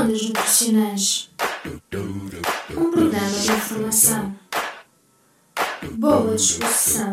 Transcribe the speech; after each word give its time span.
Ondas 0.00 0.22
Nutricionais 0.22 1.30
Um 2.70 2.90
programa 2.90 3.30
de 3.30 3.52
informação, 3.52 4.34
boa 5.92 6.36
disposição, 6.36 7.12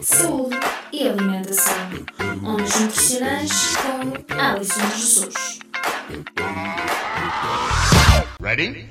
saúde 0.00 0.56
e 0.90 1.06
alimentação. 1.06 1.74
Ondas 2.42 2.80
Nutricionais 2.80 3.76
com 3.76 4.34
Alison 4.42 4.80
Jesus. 4.96 5.34
Ready? 8.40 8.88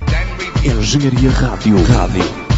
Engenharia 0.63 1.31
Rádio. 1.31 1.83
Rádio. 1.83 2.50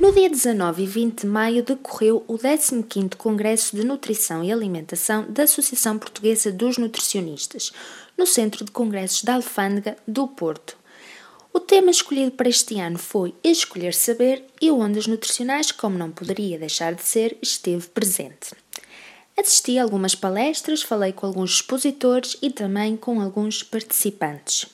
No 0.00 0.12
dia 0.12 0.30
19 0.30 0.82
e 0.82 0.86
20 0.86 1.20
de 1.20 1.26
maio 1.26 1.62
decorreu 1.62 2.24
o 2.26 2.38
15º 2.38 3.16
Congresso 3.16 3.76
de 3.76 3.84
Nutrição 3.84 4.42
e 4.42 4.50
Alimentação 4.50 5.26
da 5.28 5.42
Associação 5.42 5.98
Portuguesa 5.98 6.50
dos 6.50 6.78
Nutricionistas, 6.78 7.70
no 8.16 8.26
Centro 8.26 8.64
de 8.64 8.70
Congressos 8.70 9.22
da 9.22 9.34
Alfândega 9.34 9.98
do 10.08 10.26
Porto. 10.26 10.74
O 11.52 11.60
tema 11.60 11.90
escolhido 11.90 12.30
para 12.30 12.48
este 12.48 12.80
ano 12.80 12.96
foi 12.96 13.34
Escolher 13.44 13.92
Saber 13.92 14.42
e 14.58 14.70
Ondas 14.70 15.06
Nutricionais, 15.06 15.70
como 15.70 15.98
não 15.98 16.10
poderia 16.10 16.58
deixar 16.58 16.94
de 16.94 17.02
ser, 17.02 17.36
esteve 17.42 17.86
presente. 17.88 18.54
Assisti 19.36 19.78
a 19.78 19.82
algumas 19.82 20.14
palestras, 20.14 20.80
falei 20.80 21.12
com 21.12 21.26
alguns 21.26 21.56
expositores 21.56 22.38
e 22.40 22.48
também 22.48 22.96
com 22.96 23.20
alguns 23.20 23.62
participantes. 23.62 24.66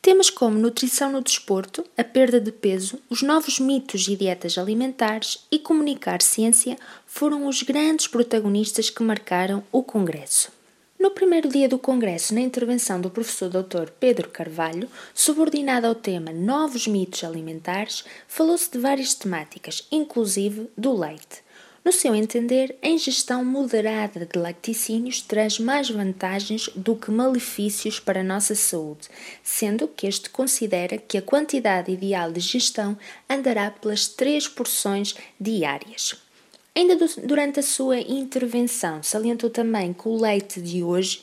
Temas 0.00 0.30
como 0.30 0.58
nutrição 0.58 1.10
no 1.10 1.20
desporto, 1.20 1.84
a 1.96 2.04
perda 2.04 2.40
de 2.40 2.52
peso, 2.52 3.00
os 3.10 3.20
novos 3.20 3.58
mitos 3.58 4.06
e 4.06 4.14
dietas 4.14 4.56
alimentares 4.56 5.44
e 5.50 5.58
comunicar 5.58 6.22
ciência 6.22 6.78
foram 7.06 7.46
os 7.46 7.62
grandes 7.62 8.06
protagonistas 8.06 8.90
que 8.90 9.02
marcaram 9.02 9.62
o 9.72 9.82
Congresso. 9.82 10.52
No 10.98 11.10
primeiro 11.10 11.48
dia 11.48 11.68
do 11.68 11.78
Congresso, 11.78 12.34
na 12.34 12.40
intervenção 12.40 13.00
do 13.00 13.10
professor 13.10 13.48
Dr. 13.48 13.90
Pedro 14.00 14.28
Carvalho, 14.30 14.88
subordinada 15.14 15.86
ao 15.86 15.94
tema 15.94 16.32
Novos 16.32 16.86
mitos 16.86 17.22
alimentares, 17.22 18.04
falou-se 18.26 18.70
de 18.70 18.78
várias 18.78 19.14
temáticas, 19.14 19.86
inclusive 19.92 20.68
do 20.76 20.92
leite. 20.92 21.47
No 21.88 21.92
seu 21.92 22.14
entender, 22.14 22.76
a 22.82 22.88
ingestão 22.88 23.42
moderada 23.42 24.26
de 24.26 24.38
laticínios 24.38 25.22
traz 25.22 25.58
mais 25.58 25.88
vantagens 25.88 26.68
do 26.76 26.94
que 26.94 27.10
malefícios 27.10 27.98
para 27.98 28.20
a 28.20 28.22
nossa 28.22 28.54
saúde, 28.54 29.08
sendo 29.42 29.88
que 29.88 30.06
este 30.06 30.28
considera 30.28 30.98
que 30.98 31.16
a 31.16 31.22
quantidade 31.22 31.90
ideal 31.90 32.30
de 32.30 32.40
ingestão 32.40 32.94
andará 33.26 33.70
pelas 33.70 34.06
três 34.06 34.46
porções 34.46 35.14
diárias. 35.40 36.14
Ainda 36.76 36.94
durante 37.24 37.60
a 37.60 37.62
sua 37.62 37.98
intervenção, 37.98 39.02
salientou 39.02 39.48
também 39.48 39.94
que 39.94 40.08
o 40.08 40.20
leite 40.20 40.60
de 40.60 40.82
hoje 40.82 41.22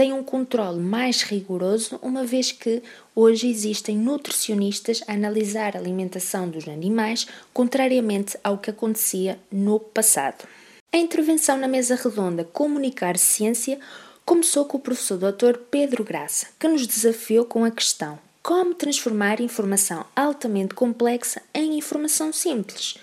tem 0.00 0.14
um 0.14 0.24
controle 0.24 0.80
mais 0.80 1.20
rigoroso, 1.20 1.98
uma 2.00 2.24
vez 2.24 2.52
que 2.52 2.82
hoje 3.14 3.46
existem 3.50 3.98
nutricionistas 3.98 5.02
a 5.06 5.12
analisar 5.12 5.76
a 5.76 5.78
alimentação 5.78 6.48
dos 6.48 6.66
animais, 6.66 7.26
contrariamente 7.52 8.34
ao 8.42 8.56
que 8.56 8.70
acontecia 8.70 9.38
no 9.52 9.78
passado. 9.78 10.48
A 10.90 10.96
intervenção 10.96 11.58
na 11.58 11.68
mesa 11.68 11.96
redonda 11.96 12.44
Comunicar 12.44 13.18
Ciência 13.18 13.78
começou 14.24 14.64
com 14.64 14.78
o 14.78 14.80
professor 14.80 15.18
Dr. 15.18 15.58
Pedro 15.70 16.02
Graça, 16.02 16.46
que 16.58 16.66
nos 16.66 16.86
desafiou 16.86 17.44
com 17.44 17.62
a 17.62 17.70
questão: 17.70 18.18
como 18.42 18.74
transformar 18.74 19.38
informação 19.38 20.06
altamente 20.16 20.72
complexa 20.72 21.42
em 21.52 21.76
informação 21.76 22.32
simples? 22.32 22.94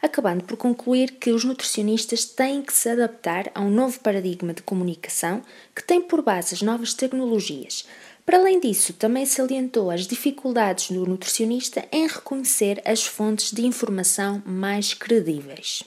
Acabando 0.00 0.44
por 0.44 0.56
concluir 0.56 1.12
que 1.12 1.30
os 1.30 1.44
nutricionistas 1.44 2.24
têm 2.24 2.62
que 2.62 2.72
se 2.72 2.88
adaptar 2.88 3.50
a 3.54 3.60
um 3.60 3.70
novo 3.70 3.98
paradigma 4.00 4.54
de 4.54 4.62
comunicação 4.62 5.42
que 5.74 5.82
tem 5.82 6.00
por 6.00 6.22
base 6.22 6.54
as 6.54 6.62
novas 6.62 6.94
tecnologias. 6.94 7.84
Para 8.24 8.38
além 8.38 8.60
disso, 8.60 8.92
também 8.92 9.24
salientou 9.24 9.90
as 9.90 10.06
dificuldades 10.06 10.90
do 10.90 11.06
nutricionista 11.06 11.86
em 11.90 12.06
reconhecer 12.06 12.82
as 12.84 13.06
fontes 13.06 13.52
de 13.52 13.64
informação 13.64 14.42
mais 14.44 14.92
credíveis. 14.92 15.82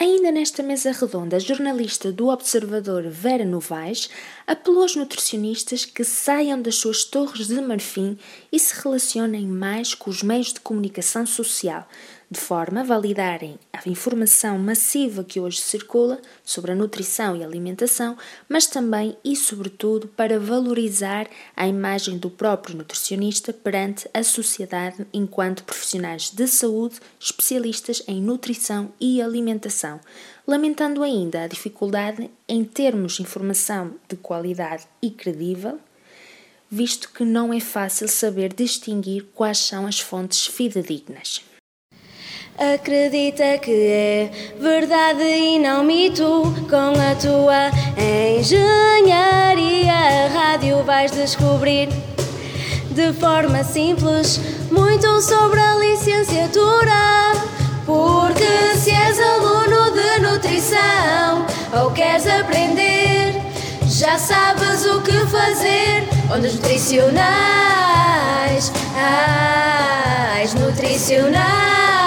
Ainda 0.00 0.30
nesta 0.30 0.62
mesa 0.62 0.92
redonda, 0.92 1.34
a 1.34 1.40
jornalista 1.40 2.12
do 2.12 2.28
Observador 2.28 3.02
Vera 3.08 3.44
Novaes 3.44 4.08
apelou 4.46 4.82
aos 4.82 4.94
nutricionistas 4.94 5.84
que 5.84 6.04
saiam 6.04 6.62
das 6.62 6.76
suas 6.76 7.02
torres 7.02 7.48
de 7.48 7.60
marfim 7.60 8.16
e 8.52 8.60
se 8.60 8.80
relacionem 8.80 9.44
mais 9.44 9.94
com 9.94 10.08
os 10.08 10.22
meios 10.22 10.52
de 10.52 10.60
comunicação 10.60 11.26
social, 11.26 11.88
de 12.30 12.38
forma 12.38 12.80
a 12.80 12.84
validarem 12.84 13.58
a 13.72 13.88
informação 13.88 14.58
massiva 14.58 15.24
que 15.24 15.40
hoje 15.40 15.60
circula 15.62 16.20
sobre 16.44 16.72
a 16.72 16.74
nutrição 16.74 17.34
e 17.34 17.42
alimentação, 17.42 18.18
mas 18.48 18.66
também 18.66 19.16
e 19.24 19.34
sobretudo 19.34 20.08
para 20.08 20.38
valorizar 20.38 21.26
a 21.56 21.66
imagem 21.66 22.18
do 22.18 22.28
próprio 22.28 22.76
nutricionista 22.76 23.52
perante 23.52 24.08
a 24.12 24.22
sociedade 24.22 25.06
enquanto 25.12 25.64
profissionais 25.64 26.30
de 26.30 26.46
saúde 26.46 27.00
especialistas 27.18 28.02
em 28.06 28.20
nutrição 28.20 28.92
e 29.00 29.22
alimentação, 29.22 29.98
lamentando 30.46 31.02
ainda 31.02 31.44
a 31.44 31.48
dificuldade 31.48 32.30
em 32.46 32.62
termos 32.62 33.20
informação 33.20 33.94
de 34.06 34.16
qualidade 34.16 34.86
e 35.00 35.10
credível 35.10 35.78
visto 36.70 37.10
que 37.12 37.24
não 37.24 37.52
é 37.52 37.60
fácil 37.60 38.06
saber 38.08 38.52
distinguir 38.52 39.24
quais 39.34 39.58
são 39.58 39.86
as 39.86 40.00
fontes 40.00 40.46
fidedignas. 40.46 41.47
Acredita 42.58 43.56
que 43.58 43.70
é 43.70 44.30
verdade 44.58 45.22
e 45.22 45.60
não 45.60 45.84
mito. 45.84 46.52
Com 46.68 46.92
a 47.00 47.14
tua 47.14 47.70
engenharia, 48.36 49.92
a 49.92 50.26
rádio 50.26 50.82
vais 50.82 51.12
descobrir 51.12 51.88
de 52.90 53.12
forma 53.12 53.62
simples 53.62 54.40
muito 54.72 55.22
sobre 55.22 55.60
a 55.60 55.76
licenciatura. 55.76 57.30
Porque 57.86 58.74
se 58.74 58.90
és 58.90 59.20
aluno 59.20 59.92
de 59.92 60.18
nutrição 60.18 61.46
ou 61.80 61.92
queres 61.92 62.26
aprender, 62.26 63.40
já 63.86 64.18
sabes 64.18 64.84
o 64.84 65.00
que 65.02 65.12
fazer. 65.26 66.08
Ondas 66.34 66.54
nutricionais, 66.54 68.72
as 70.42 70.54
nutricionais. 70.54 71.97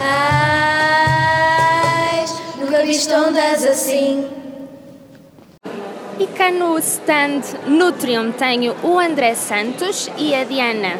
Ai, 0.00 1.46
nunca 2.58 2.82
viste 2.82 3.12
ondas 3.12 3.64
assim. 3.64 4.28
E 6.18 6.26
cá 6.28 6.50
no 6.50 6.78
stand 6.78 7.42
Nutrium 7.66 8.32
tenho 8.32 8.74
o 8.82 8.98
André 8.98 9.34
Santos 9.34 10.10
e 10.16 10.34
a 10.34 10.44
Diana, 10.44 10.98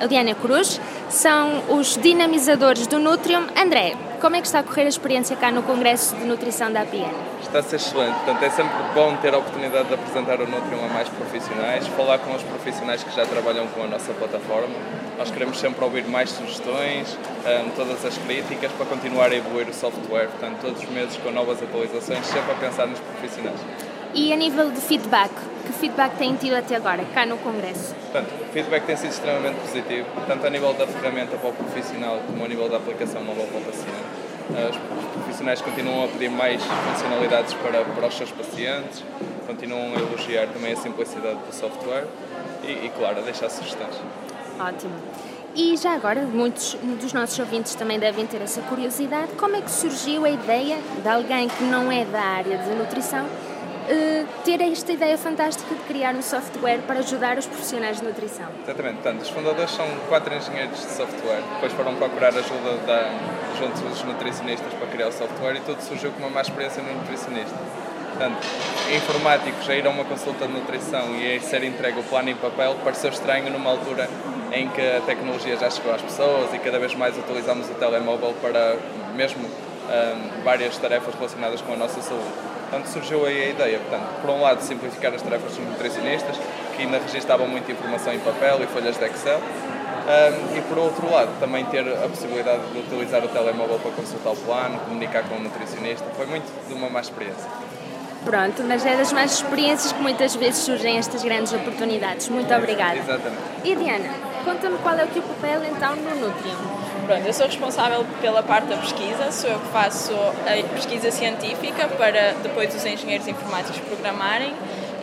a 0.00 0.06
Diana 0.06 0.34
Cruz, 0.34 0.80
são 1.08 1.62
os 1.78 1.96
dinamizadores 1.96 2.86
do 2.86 2.98
Nutrium. 2.98 3.46
André, 3.56 3.94
como 4.20 4.36
é 4.36 4.40
que 4.40 4.46
está 4.46 4.60
a 4.60 4.62
correr 4.62 4.82
a 4.82 4.88
experiência 4.88 5.36
cá 5.36 5.50
no 5.50 5.62
Congresso 5.62 6.16
de 6.16 6.24
Nutrição 6.24 6.72
da 6.72 6.82
APN? 6.82 7.12
Está 7.42 7.58
a 7.58 7.62
ser 7.62 7.76
excelente, 7.76 8.14
portanto 8.14 8.42
é 8.42 8.50
sempre 8.50 8.74
bom 8.94 9.16
ter 9.16 9.34
a 9.34 9.38
oportunidade 9.38 9.88
de 9.88 9.94
apresentar 9.94 10.40
o 10.40 10.46
Nutrium 10.46 10.84
a 10.84 10.88
mais 10.88 11.08
profissionais, 11.08 11.86
falar 11.88 12.18
com 12.18 12.34
os 12.34 12.42
profissionais 12.42 13.02
que 13.02 13.14
já 13.14 13.26
trabalham 13.26 13.66
com 13.68 13.82
a 13.82 13.86
nossa 13.86 14.12
plataforma. 14.14 14.74
Nós 15.18 15.30
queremos 15.30 15.58
sempre 15.58 15.84
ouvir 15.84 16.06
mais 16.06 16.30
sugestões, 16.30 17.16
um, 17.44 17.70
todas 17.70 18.04
as 18.04 18.18
críticas 18.18 18.70
para 18.72 18.86
continuar 18.86 19.30
a 19.30 19.34
evoluir 19.34 19.68
o 19.68 19.74
software, 19.74 20.28
portanto 20.28 20.60
todos 20.60 20.82
os 20.82 20.88
meses 20.90 21.16
com 21.18 21.30
novas 21.30 21.62
atualizações, 21.62 22.26
sempre 22.26 22.52
a 22.52 22.54
pensar 22.54 22.86
nos 22.86 22.98
profissionais. 22.98 23.60
E 24.16 24.32
a 24.32 24.36
nível 24.36 24.70
de 24.70 24.80
feedback, 24.80 25.30
que 25.66 25.72
feedback 25.74 26.16
têm 26.16 26.34
tido 26.36 26.54
até 26.54 26.74
agora, 26.76 27.04
cá 27.12 27.26
no 27.26 27.36
Congresso? 27.36 27.94
Portanto, 27.94 28.32
o 28.48 28.50
feedback 28.50 28.86
tem 28.86 28.96
sido 28.96 29.10
extremamente 29.10 29.56
positivo, 29.60 30.06
tanto 30.26 30.46
a 30.46 30.48
nível 30.48 30.72
da 30.72 30.86
ferramenta 30.86 31.36
para 31.36 31.50
o 31.50 31.52
profissional 31.52 32.18
como 32.26 32.42
a 32.42 32.48
nível 32.48 32.66
da 32.66 32.78
aplicação 32.78 33.22
móvel 33.22 33.46
para 33.48 33.58
o 33.58 33.64
paciente. 33.64 34.16
Os 34.70 35.12
profissionais 35.12 35.60
continuam 35.60 36.06
a 36.06 36.08
pedir 36.08 36.30
mais 36.30 36.62
funcionalidades 36.62 37.52
para, 37.52 37.84
para 37.84 38.06
os 38.06 38.16
seus 38.16 38.30
pacientes, 38.30 39.04
continuam 39.46 39.92
a 39.94 39.98
elogiar 39.98 40.46
também 40.46 40.72
a 40.72 40.76
simplicidade 40.76 41.36
do 41.46 41.54
software 41.54 42.06
e, 42.64 42.86
e 42.86 42.92
claro, 42.96 43.18
a 43.18 43.20
deixar 43.20 43.50
sugestões. 43.50 43.96
Ótimo. 44.58 44.94
E 45.54 45.76
já 45.76 45.92
agora, 45.92 46.22
muitos 46.22 46.74
dos 47.00 47.12
nossos 47.12 47.38
ouvintes 47.38 47.74
também 47.74 47.98
devem 47.98 48.26
ter 48.26 48.40
essa 48.40 48.62
curiosidade: 48.62 49.32
como 49.38 49.56
é 49.56 49.60
que 49.60 49.70
surgiu 49.70 50.24
a 50.24 50.30
ideia 50.30 50.78
de 51.02 51.08
alguém 51.08 51.48
que 51.48 51.64
não 51.64 51.92
é 51.92 52.06
da 52.06 52.22
área 52.22 52.56
de 52.56 52.70
nutrição 52.70 53.26
uh, 53.86 54.26
ter 54.44 54.60
esta 54.60 54.92
ideia 54.92 55.16
fantástica 55.16 55.74
de 55.74 55.80
criar 55.82 56.14
um 56.14 56.22
software 56.22 56.78
para 56.86 57.00
ajudar 57.00 57.38
os 57.38 57.46
profissionais 57.46 58.00
de 58.00 58.06
nutrição. 58.06 58.46
Exatamente, 58.64 58.94
portanto, 58.96 59.22
os 59.22 59.30
fundadores 59.30 59.70
são 59.70 59.86
quatro 60.08 60.34
engenheiros 60.34 60.78
de 60.78 60.90
software, 60.90 61.42
depois 61.54 61.72
foram 61.72 61.94
procurar 61.94 62.28
ajuda 62.28 62.76
da, 62.86 63.10
junto 63.58 63.80
dos 63.88 64.02
nutricionistas 64.04 64.72
para 64.74 64.86
criar 64.88 65.08
o 65.08 65.12
software 65.12 65.56
e 65.56 65.60
tudo 65.60 65.80
surgiu 65.80 66.10
com 66.12 66.18
uma 66.20 66.30
má 66.30 66.40
experiência 66.42 66.82
no 66.82 66.92
nutricionista. 66.94 67.56
Portanto, 68.16 68.46
informáticos 68.94 69.68
a 69.68 69.74
ir 69.74 69.86
a 69.86 69.90
uma 69.90 70.04
consulta 70.04 70.46
de 70.46 70.52
nutrição 70.52 71.14
e 71.16 71.36
a 71.36 71.40
ser 71.40 71.62
entregue 71.64 72.00
o 72.00 72.02
plano 72.02 72.30
em 72.30 72.34
papel 72.34 72.74
pareceu 72.82 73.10
estranho 73.10 73.50
numa 73.50 73.70
altura 73.70 74.08
em 74.52 74.68
que 74.68 74.80
a 74.80 75.02
tecnologia 75.02 75.54
já 75.56 75.68
chegou 75.68 75.92
às 75.92 76.00
pessoas 76.00 76.54
e 76.54 76.58
cada 76.58 76.78
vez 76.78 76.94
mais 76.94 77.16
utilizamos 77.18 77.68
o 77.68 77.74
telemóvel 77.74 78.34
para 78.40 78.76
mesmo 79.14 79.44
um, 79.44 80.42
várias 80.44 80.78
tarefas 80.78 81.14
relacionadas 81.14 81.60
com 81.60 81.74
a 81.74 81.76
nossa 81.76 82.00
saúde. 82.00 82.55
Portanto, 82.68 82.86
surgiu 82.88 83.24
aí 83.24 83.44
a 83.44 83.48
ideia, 83.50 83.78
portanto, 83.78 84.08
por 84.20 84.30
um 84.30 84.40
lado, 84.42 84.60
simplificar 84.60 85.14
as 85.14 85.22
tarefas 85.22 85.54
dos 85.54 85.64
nutricionistas, 85.64 86.36
que 86.76 86.82
ainda 86.82 86.98
registavam 86.98 87.46
muita 87.46 87.70
informação 87.70 88.12
em 88.12 88.18
papel 88.18 88.62
e 88.62 88.66
folhas 88.66 88.96
de 88.96 89.04
Excel, 89.04 89.38
um, 89.38 90.56
e 90.56 90.60
por 90.62 90.78
outro 90.78 91.10
lado, 91.10 91.30
também 91.38 91.64
ter 91.66 91.80
a 91.80 92.08
possibilidade 92.08 92.62
de 92.72 92.78
utilizar 92.78 93.24
o 93.24 93.28
telemóvel 93.28 93.78
para 93.78 93.90
consultar 93.92 94.30
o 94.30 94.36
plano, 94.36 94.78
comunicar 94.80 95.22
com 95.28 95.36
o 95.36 95.40
nutricionista, 95.40 96.04
foi 96.16 96.26
muito 96.26 96.46
de 96.68 96.74
uma 96.74 96.90
má 96.90 97.00
experiência. 97.00 97.48
Pronto, 98.24 98.62
mas 98.64 98.84
é 98.84 98.96
das 98.96 99.12
mais 99.12 99.34
experiências 99.34 99.92
que 99.92 100.02
muitas 100.02 100.34
vezes 100.34 100.64
surgem 100.64 100.98
estas 100.98 101.22
grandes 101.22 101.52
oportunidades. 101.52 102.28
Muito 102.28 102.52
obrigada. 102.52 102.98
Exatamente. 102.98 103.42
E 103.62 103.76
Diana, 103.76 104.10
conta-me 104.44 104.78
qual 104.78 104.98
é 104.98 105.04
o 105.04 105.08
teu 105.08 105.22
papel 105.22 105.62
então 105.64 105.94
no 105.94 106.26
Nutrium. 106.26 106.85
Pronto, 107.06 107.24
eu 107.24 107.32
sou 107.32 107.46
responsável 107.46 108.04
pela 108.20 108.42
parte 108.42 108.66
da 108.66 108.76
pesquisa, 108.78 109.30
sou 109.30 109.48
eu 109.48 109.60
que 109.60 109.68
faço 109.68 110.12
a 110.12 110.74
pesquisa 110.74 111.08
científica 111.12 111.86
para 111.96 112.32
depois 112.42 112.74
os 112.74 112.84
engenheiros 112.84 113.28
informáticos 113.28 113.78
programarem 113.78 114.52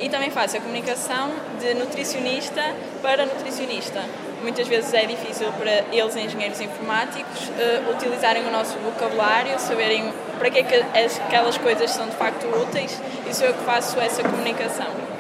e 0.02 0.10
também 0.10 0.30
faço 0.30 0.58
a 0.58 0.60
comunicação 0.60 1.32
de 1.62 1.74
nutricionista 1.76 2.62
para 3.02 3.26
nutricionista. 3.26 4.02
Muitas 4.42 4.68
vezes 4.68 4.94
é 4.94 5.06
difícil 5.06 5.50
para 5.54 5.72
eles, 5.94 6.14
engenheiros 6.18 6.60
informáticos, 6.60 7.48
uh, 7.48 7.92
utilizarem 7.94 8.46
o 8.46 8.52
nosso 8.52 8.78
vocabulário, 8.80 9.58
saberem 9.58 10.12
para 10.38 10.50
que, 10.50 10.60
é 10.60 10.64
que 10.64 10.76
aquelas 10.76 11.58
coisas 11.58 11.90
são 11.90 12.10
de 12.10 12.18
facto 12.18 12.46
úteis 12.48 13.00
e 13.26 13.34
sou 13.34 13.48
eu 13.48 13.54
que 13.54 13.64
faço 13.64 13.98
essa 14.02 14.22
comunicação. 14.22 15.13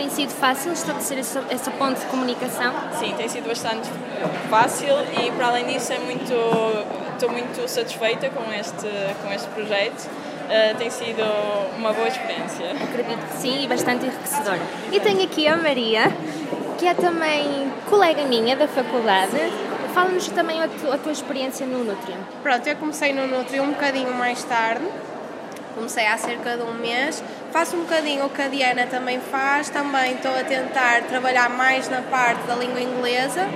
Tem 0.00 0.08
sido 0.08 0.30
fácil 0.30 0.72
estabelecer 0.72 1.18
essa, 1.18 1.44
essa 1.50 1.70
ponte 1.72 2.00
de 2.00 2.06
comunicação? 2.06 2.72
Sim, 2.98 3.12
tem 3.18 3.28
sido 3.28 3.46
bastante 3.46 3.86
fácil 4.48 4.94
e 5.22 5.30
para 5.32 5.48
além 5.48 5.66
disso 5.66 5.92
é 5.92 5.98
muito, 5.98 6.32
estou 7.12 7.30
muito 7.30 7.68
satisfeita 7.68 8.30
com 8.30 8.50
este, 8.50 8.88
com 9.22 9.30
este 9.30 9.46
projeto. 9.48 10.06
Uh, 10.06 10.74
tem 10.78 10.88
sido 10.88 11.22
uma 11.76 11.92
boa 11.92 12.08
experiência. 12.08 12.70
Acredito 12.82 13.26
que 13.26 13.36
sim 13.42 13.62
e 13.62 13.68
bastante 13.68 14.06
enriquecedora. 14.06 14.62
E 14.90 14.98
tenho 15.00 15.22
aqui 15.22 15.46
a 15.46 15.58
Maria, 15.58 16.04
que 16.78 16.86
é 16.86 16.94
também 16.94 17.70
colega 17.90 18.24
minha 18.24 18.56
da 18.56 18.66
faculdade. 18.66 19.36
Fala-nos 19.92 20.28
também 20.28 20.62
a, 20.62 20.68
tu, 20.68 20.90
a, 20.90 20.96
tua 20.96 21.12
experiência 21.12 21.66
no 21.66 21.84
Nutrium. 21.84 22.20
Pronto, 22.42 22.66
eu 22.66 22.76
comecei 22.76 23.12
no 23.12 23.26
Nutrium 23.26 23.64
um 23.64 23.72
bocadinho 23.72 24.14
mais 24.14 24.42
tarde, 24.44 24.86
comecei 25.80 26.06
há 26.06 26.18
cerca 26.18 26.56
de 26.58 26.62
um 26.62 26.74
mês. 26.74 27.22
Faço 27.50 27.74
um 27.74 27.80
bocadinho 27.80 28.26
o 28.26 28.30
que 28.30 28.42
a 28.42 28.48
Diana 28.48 28.86
também 28.86 29.18
faz, 29.18 29.70
também 29.70 30.12
estou 30.12 30.30
a 30.30 30.44
tentar 30.44 31.02
trabalhar 31.04 31.48
mais 31.48 31.88
na 31.88 32.02
parte 32.02 32.46
da 32.46 32.54
língua 32.54 32.80
inglesa 32.80 33.48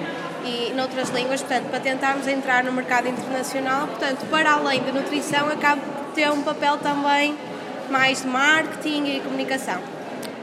e 0.45 0.73
noutras 0.73 1.11
línguas, 1.11 1.43
portanto, 1.43 1.69
para 1.69 1.81
tentarmos 1.81 2.27
entrar 2.27 2.65
no 2.65 2.73
mercado 2.73 3.09
internacional. 3.09 3.87
Portanto, 3.89 4.27
para 4.31 4.53
além 4.55 4.83
da 4.83 4.93
nutrição, 4.93 5.49
acabo 5.49 5.83
por 5.83 6.15
ter 6.15 6.31
um 6.31 6.43
papel 6.43 6.79
também 6.79 7.37
mais 7.91 8.23
de 8.23 8.29
marketing 8.29 9.05
e 9.05 9.21
comunicação 9.21 9.95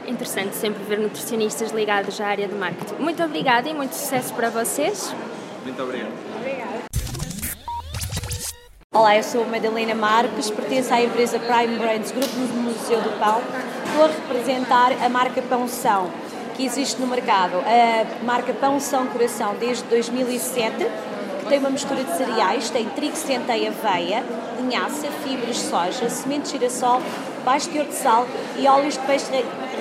interessante 0.04 0.56
sempre 0.56 0.82
ver 0.82 0.98
nutricionistas 0.98 1.70
ligados 1.70 2.20
à 2.20 2.26
área 2.26 2.48
de 2.48 2.54
marketing. 2.54 2.94
Muito 2.98 3.22
obrigada 3.22 3.68
e 3.68 3.72
muito 3.72 3.94
sucesso 3.94 4.34
para 4.34 4.50
vocês. 4.50 5.14
Muito 5.64 5.80
obrigado. 5.80 6.31
Olá, 8.94 9.16
eu 9.16 9.22
sou 9.22 9.46
Madalena 9.46 9.94
Marques, 9.94 10.50
pertenço 10.50 10.92
à 10.92 11.00
empresa 11.00 11.38
Prime 11.38 11.78
Brands 11.78 12.12
Grupo 12.12 12.36
no 12.36 12.62
Museu 12.64 13.00
do 13.00 13.18
Pão. 13.18 13.40
Estou 13.86 14.04
a 14.04 14.08
representar 14.08 14.92
a 15.02 15.08
marca 15.08 15.40
Pão 15.40 15.66
São, 15.66 16.10
que 16.54 16.66
existe 16.66 17.00
no 17.00 17.06
mercado. 17.06 17.56
A 17.56 18.22
marca 18.22 18.52
Pão 18.52 18.78
São 18.78 19.06
Coração 19.06 19.54
desde 19.58 19.84
2007, 19.84 20.76
que 20.76 21.46
tem 21.48 21.58
uma 21.58 21.70
mistura 21.70 22.04
de 22.04 22.14
cereais, 22.18 22.68
tem 22.68 22.84
trigo, 22.90 23.16
centeia, 23.16 23.70
aveia, 23.70 24.22
linhaça, 24.60 25.06
fibras 25.24 25.56
soja, 25.56 26.10
sementes 26.10 26.52
de 26.52 26.58
girassol, 26.58 27.00
baixo 27.46 27.70
teor 27.70 27.86
de 27.86 27.94
sal 27.94 28.26
e 28.58 28.68
óleos 28.68 28.92
de 28.92 29.00
peixe 29.06 29.24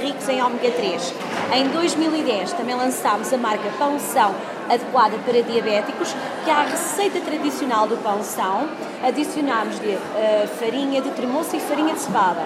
ricos 0.02 0.30
em 0.30 0.42
ômega 0.42 0.72
3. 0.72 1.14
Em 1.54 1.68
2010 1.68 2.54
também 2.54 2.76
lançámos 2.76 3.34
a 3.34 3.38
marca 3.38 3.70
Pão 3.78 4.00
São, 4.00 4.34
adequada 4.74 5.18
para 5.26 5.42
diabéticos, 5.42 6.16
que 6.44 6.50
a 6.50 6.64
receita 6.64 7.20
tradicional 7.20 7.88
do 7.88 7.98
pão 7.98 8.24
são. 8.24 8.70
Adicionámos-lhe 9.04 9.96
uh, 9.96 10.48
farinha 10.60 11.02
de 11.02 11.10
tremoço 11.12 11.56
e 11.56 11.60
farinha 11.60 11.94
de 11.94 12.00
cevada. 12.00 12.42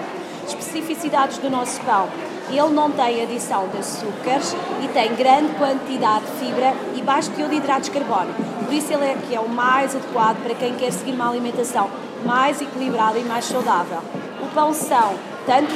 Especificidades 0.46 1.38
do 1.38 1.50
nosso 1.50 1.80
pão. 1.82 2.08
Ele 2.48 2.70
não 2.70 2.90
tem 2.90 3.22
adição 3.22 3.68
de 3.68 3.78
açúcares 3.78 4.54
e 4.82 4.88
tem 4.88 5.14
grande 5.14 5.52
quantidade 5.54 6.24
de 6.26 6.32
fibra 6.44 6.74
e 6.94 7.02
baixo 7.02 7.30
teor 7.30 7.48
de 7.48 7.56
hidratos 7.56 7.90
de 7.90 7.90
carbono. 7.90 8.32
Por 8.64 8.72
isso 8.72 8.92
ele 8.92 9.04
é 9.04 9.16
que 9.26 9.34
é 9.34 9.40
o 9.40 9.48
mais 9.48 9.94
adequado 9.94 10.42
para 10.42 10.54
quem 10.54 10.74
quer 10.74 10.92
seguir 10.92 11.12
uma 11.12 11.28
alimentação 11.28 11.90
mais 12.24 12.60
equilibrada 12.60 13.18
e 13.18 13.24
mais 13.24 13.44
saudável. 13.44 13.98
O 14.40 14.46
pão 14.54 14.72
são 14.72 15.14
tanto 15.44 15.72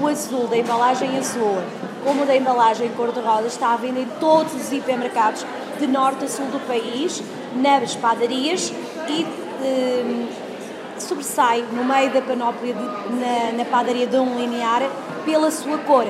o 0.00 0.08
azul, 0.08 0.46
da 0.46 0.56
embalagem 0.56 1.18
azul, 1.18 1.58
como 2.04 2.24
da 2.24 2.34
embalagem 2.34 2.88
cor-de-rosa, 2.90 3.46
está 3.46 3.74
à 3.74 3.76
venda 3.76 4.00
em 4.00 4.08
todos 4.18 4.54
os 4.54 4.72
hipermercados 4.72 5.44
de 5.80 5.86
norte 5.86 6.24
a 6.24 6.28
sul 6.28 6.46
do 6.46 6.60
país, 6.66 7.22
nas 7.56 7.96
padarias 7.96 8.72
e 9.08 9.26
eh, 9.62 10.26
sobressai 10.98 11.64
no 11.72 11.84
meio 11.84 12.10
da 12.12 12.20
panóplia 12.20 12.74
de, 12.74 12.82
na, 12.82 13.52
na, 13.56 13.64
padaria 13.64 14.06
de 14.06 14.16
um 14.16 14.38
linear 14.38 14.82
pela 15.24 15.50
sua 15.50 15.78
cor. 15.78 16.06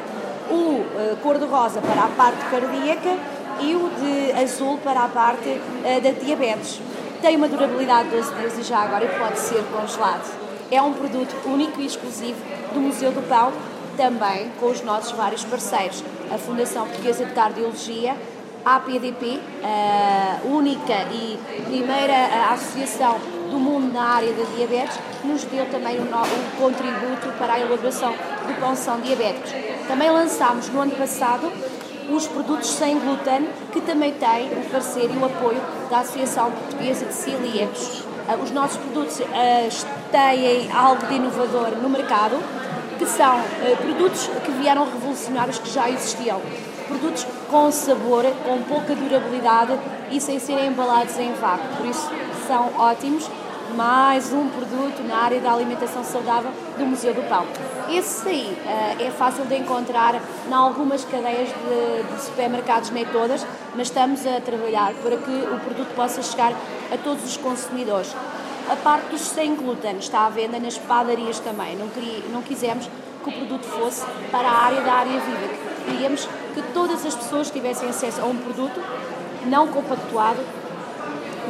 O 0.51 0.55
uh, 0.55 1.17
cor-de-rosa 1.23 1.81
para 1.81 2.03
a 2.03 2.09
parte 2.09 2.45
cardíaca 2.47 3.17
e 3.61 3.77
o 3.77 3.89
de 3.89 4.43
azul 4.43 4.79
para 4.83 5.05
a 5.05 5.09
parte 5.09 5.49
uh, 5.49 6.01
da 6.03 6.11
diabetes. 6.11 6.81
Tem 7.23 7.37
uma 7.37 7.47
durabilidade 7.47 8.09
de 8.09 8.17
12 8.17 8.35
dias 8.35 8.59
e 8.59 8.63
já 8.63 8.81
agora 8.81 9.07
pode 9.07 9.39
ser 9.39 9.63
congelado. 9.73 10.29
É 10.71 10.83
um 10.83 10.93
produto 10.93 11.37
único 11.47 11.81
e 11.81 11.87
exclusivo 11.87 12.39
do 12.75 12.81
Museu 12.81 13.13
do 13.13 13.23
Pão, 13.29 13.53
também 13.97 14.51
com 14.59 14.67
os 14.67 14.83
nossos 14.83 15.13
vários 15.13 15.45
parceiros, 15.45 16.03
a 16.33 16.39
Fundação 16.39 16.87
Portuguesa 16.87 17.25
de 17.25 17.33
Cardiologia, 17.33 18.17
a 18.65 18.77
APDP, 18.77 19.41
a 19.63 20.47
única 20.47 20.95
e 21.13 21.39
primeira 21.65 22.53
associação 22.53 23.19
do 23.51 23.59
mundo 23.59 23.93
na 23.93 24.03
área 24.03 24.33
da 24.33 24.45
diabetes, 24.57 24.99
nos 25.25 25.45
deu 25.45 25.67
também 25.71 25.99
o, 25.99 26.03
o 26.03 26.57
contributo 26.59 27.29
para 27.39 27.55
a 27.55 27.61
elaboração 27.61 28.13
do 28.13 28.61
pão 28.61 28.75
são 28.77 29.01
diabéticos. 29.01 29.53
Também 29.89 30.11
lançámos 30.11 30.69
no 30.69 30.81
ano 30.81 30.93
passado 30.93 31.51
os 32.11 32.27
produtos 32.27 32.69
sem 32.69 32.99
glúten, 32.99 33.49
que 33.73 33.81
também 33.81 34.13
têm 34.13 34.49
o 34.53 34.71
parceiro 34.71 35.15
e 35.15 35.17
o 35.17 35.25
apoio 35.25 35.61
da 35.89 36.01
Associação 36.01 36.51
Portuguesa 36.51 37.07
de 37.07 37.15
Celíacos. 37.15 38.05
Ah, 38.29 38.37
os 38.37 38.51
nossos 38.51 38.77
produtos 38.79 39.21
têm 40.11 40.71
algo 40.73 41.07
de 41.07 41.15
inovador 41.15 41.71
no 41.83 41.89
mercado, 41.89 42.37
que 43.01 43.07
são 43.07 43.41
uh, 43.41 43.77
produtos 43.79 44.29
que 44.45 44.51
vieram 44.53 44.85
revolucionar 44.85 45.49
os 45.49 45.59
que 45.59 45.71
já 45.71 45.89
existiam. 45.89 46.39
Produtos 46.87 47.27
com 47.51 47.73
sabor, 47.73 48.25
com 48.45 48.61
pouca 48.65 48.95
durabilidade 48.95 49.73
e 50.11 50.21
sem 50.21 50.39
serem 50.39 50.67
embalados 50.67 51.19
em 51.19 51.33
vácuo. 51.33 51.67
Por 51.79 51.87
isso, 51.87 52.11
são 52.47 52.71
ótimos. 52.77 53.27
Mais 53.75 54.33
um 54.33 54.49
produto 54.49 55.01
na 55.07 55.17
área 55.17 55.41
da 55.41 55.53
alimentação 55.53 56.03
saudável 56.03 56.51
do 56.77 56.85
Museu 56.85 57.15
do 57.15 57.23
Pão. 57.29 57.47
Esse 57.89 58.29
aí 58.29 58.59
uh, 58.67 59.03
é 59.03 59.11
fácil 59.13 59.47
de 59.47 59.57
encontrar 59.57 60.17
em 60.17 60.53
algumas 60.53 61.05
cadeias 61.05 61.49
de, 61.49 62.15
de 62.15 62.21
supermercados, 62.21 62.91
nem 62.91 63.07
todas, 63.07 63.47
mas 63.75 63.87
estamos 63.87 64.27
a 64.27 64.41
trabalhar 64.41 64.93
para 65.03 65.17
que 65.17 65.31
o 65.31 65.59
produto 65.61 65.95
possa 65.95 66.21
chegar 66.21 66.53
a 66.93 66.99
todos 66.99 67.25
os 67.25 67.37
consumidores. 67.37 68.15
A 68.71 68.77
parte 68.77 69.09
dos 69.09 69.23
sem 69.23 69.57
glúten 69.57 69.97
está 69.99 70.27
à 70.27 70.31
venda 70.31 70.61
nas 70.61 70.79
padarias 70.79 71.41
também. 71.41 71.75
Não, 71.75 71.89
queria, 71.89 72.21
não 72.33 72.41
quisemos 72.41 72.89
que 73.25 73.29
o 73.29 73.33
produto 73.33 73.65
fosse 73.65 74.07
para 74.31 74.49
a 74.49 74.65
área 74.67 74.81
da 74.83 74.93
área 74.93 75.19
viva. 75.19 75.55
Queríamos 75.85 76.29
que 76.55 76.63
todas 76.73 77.05
as 77.05 77.17
pessoas 77.17 77.51
tivessem 77.51 77.89
acesso 77.89 78.21
a 78.21 78.27
um 78.27 78.37
produto 78.37 78.81
não 79.47 79.67
compactuado, 79.67 80.39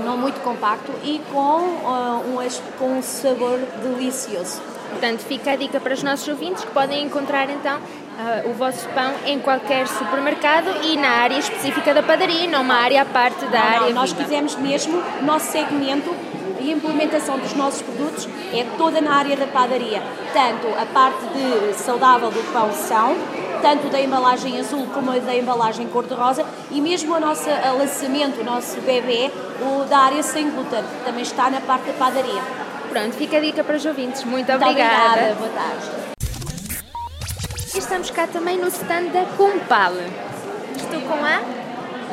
não 0.02 0.16
muito 0.16 0.40
compacto 0.42 0.90
e 1.04 1.20
com, 1.30 1.58
uh, 1.58 2.22
um, 2.24 2.78
com 2.78 2.98
um 2.98 3.02
sabor 3.02 3.58
delicioso. 3.82 4.62
Portanto, 4.88 5.20
fica 5.20 5.52
a 5.52 5.56
dica 5.56 5.78
para 5.78 5.92
os 5.92 6.02
nossos 6.02 6.26
ouvintes 6.26 6.64
que 6.64 6.70
podem 6.70 7.04
encontrar 7.04 7.50
então 7.50 7.78
uh, 7.78 8.50
o 8.50 8.54
vosso 8.54 8.88
pão 8.88 9.12
em 9.26 9.38
qualquer 9.40 9.86
supermercado 9.86 10.68
e 10.84 10.96
na 10.96 11.08
área 11.08 11.38
específica 11.38 11.92
da 11.92 12.02
padaria, 12.02 12.48
não 12.48 12.62
uma 12.62 12.76
área 12.76 13.02
à 13.02 13.04
parte 13.04 13.44
da 13.46 13.58
não, 13.58 13.66
área 13.66 13.86
não, 13.88 13.92
Nós 13.92 14.12
viva. 14.12 14.24
quisemos 14.24 14.56
mesmo, 14.56 15.02
nosso 15.22 15.52
segmento 15.52 16.10
e 16.70 16.72
a 16.72 16.76
implementação 16.76 17.36
dos 17.36 17.52
nossos 17.54 17.82
produtos 17.82 18.28
é 18.52 18.64
toda 18.78 19.00
na 19.00 19.14
área 19.14 19.36
da 19.36 19.46
padaria, 19.46 20.00
tanto 20.32 20.68
a 20.78 20.86
parte 20.86 21.26
de 21.26 21.74
saudável 21.74 22.30
do 22.30 22.52
pão 22.52 22.72
são, 22.72 23.16
tanto 23.60 23.88
da 23.88 24.00
embalagem 24.00 24.58
azul 24.58 24.86
como 24.94 25.10
da 25.20 25.34
embalagem 25.34 25.88
cor-de-rosa 25.88 26.46
e 26.70 26.80
mesmo 26.80 27.14
o 27.14 27.20
nosso 27.20 27.48
lançamento, 27.76 28.40
o 28.40 28.44
nosso 28.44 28.80
bebê, 28.82 29.30
o 29.60 29.84
da 29.84 29.98
área 29.98 30.22
sem 30.22 30.48
glúten, 30.48 30.84
também 31.04 31.22
está 31.22 31.50
na 31.50 31.60
parte 31.60 31.86
da 31.86 31.92
padaria. 31.94 32.40
Pronto, 32.88 33.16
fica 33.16 33.36
a 33.38 33.40
dica 33.40 33.64
para 33.64 33.76
os 33.76 33.84
ouvintes. 33.84 34.22
Muito, 34.24 34.48
Muito 34.48 34.64
obrigada. 34.64 35.08
obrigada. 35.08 35.34
Boa 35.34 35.50
tarde. 35.50 35.90
Estamos 37.76 38.10
cá 38.10 38.26
também 38.26 38.58
no 38.58 38.68
stand 38.68 39.08
da 39.12 39.24
Compal. 39.36 39.92
Estou 40.76 41.00
com 41.02 41.24
a 41.24 41.60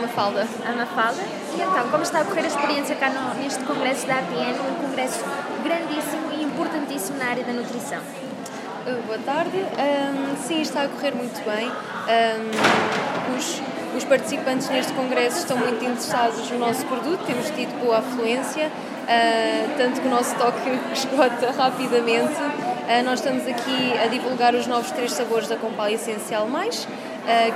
Mafalda. 0.01 0.47
A 0.65 0.71
Mafalda. 0.73 1.21
E 1.55 1.61
então, 1.61 1.89
como 1.89 2.03
está 2.03 2.21
a 2.21 2.25
correr 2.25 2.41
a 2.43 2.47
experiência 2.47 2.95
cá 2.95 3.09
no, 3.09 3.33
neste 3.41 3.63
congresso 3.63 4.05
da 4.05 4.19
APN, 4.19 4.59
um 4.59 4.87
congresso 4.87 5.23
grandíssimo 5.63 6.31
e 6.33 6.43
importantíssimo 6.43 7.17
na 7.17 7.25
área 7.25 7.43
da 7.43 7.53
nutrição? 7.53 7.99
Uh, 7.99 9.01
boa 9.05 9.19
tarde. 9.19 9.57
Um, 9.57 10.37
sim, 10.37 10.61
está 10.61 10.83
a 10.83 10.87
correr 10.87 11.13
muito 11.13 11.43
bem. 11.43 11.67
Um, 11.67 13.35
os, 13.35 13.61
os 13.97 14.03
participantes 14.05 14.69
neste 14.69 14.93
congresso 14.93 15.39
estão 15.39 15.57
muito 15.57 15.83
interessados 15.83 16.49
no 16.51 16.59
nosso 16.59 16.85
produto, 16.85 17.25
temos 17.25 17.49
tido 17.49 17.77
boa 17.83 17.97
afluência, 17.97 18.67
uh, 18.67 19.77
tanto 19.77 19.99
que 19.99 20.07
o 20.07 20.11
nosso 20.11 20.35
toque 20.35 20.69
esgota 20.93 21.51
rapidamente. 21.51 22.33
Uh, 22.33 23.03
nós 23.03 23.19
estamos 23.19 23.45
aqui 23.45 23.93
a 24.01 24.07
divulgar 24.07 24.55
os 24.55 24.65
novos 24.67 24.91
três 24.91 25.11
sabores 25.11 25.49
da 25.49 25.57
Compal 25.57 25.89
Essencial 25.89 26.47
Mais, 26.47 26.87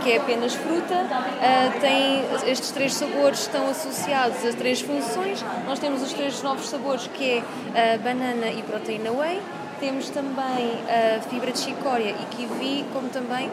que 0.03 0.11
é 0.11 0.17
apenas 0.17 0.53
fruta. 0.53 0.95
Uh, 0.95 1.79
tem, 1.79 2.23
estes 2.49 2.71
três 2.71 2.93
sabores 2.93 3.39
estão 3.39 3.69
associados 3.69 4.45
a 4.45 4.53
três 4.53 4.81
funções. 4.81 5.43
Nós 5.65 5.79
temos 5.79 6.01
os 6.01 6.13
três 6.13 6.41
novos 6.43 6.67
sabores, 6.69 7.07
que 7.13 7.43
é 7.73 7.95
uh, 7.95 7.99
banana 7.99 8.47
e 8.47 8.61
proteína 8.63 9.11
whey. 9.11 9.41
Temos 9.79 10.09
também 10.09 10.77
fibra 11.27 11.51
de 11.51 11.57
chicória 11.57 12.11
e 12.11 12.35
kiwi, 12.35 12.85
como 12.93 13.09
também 13.09 13.49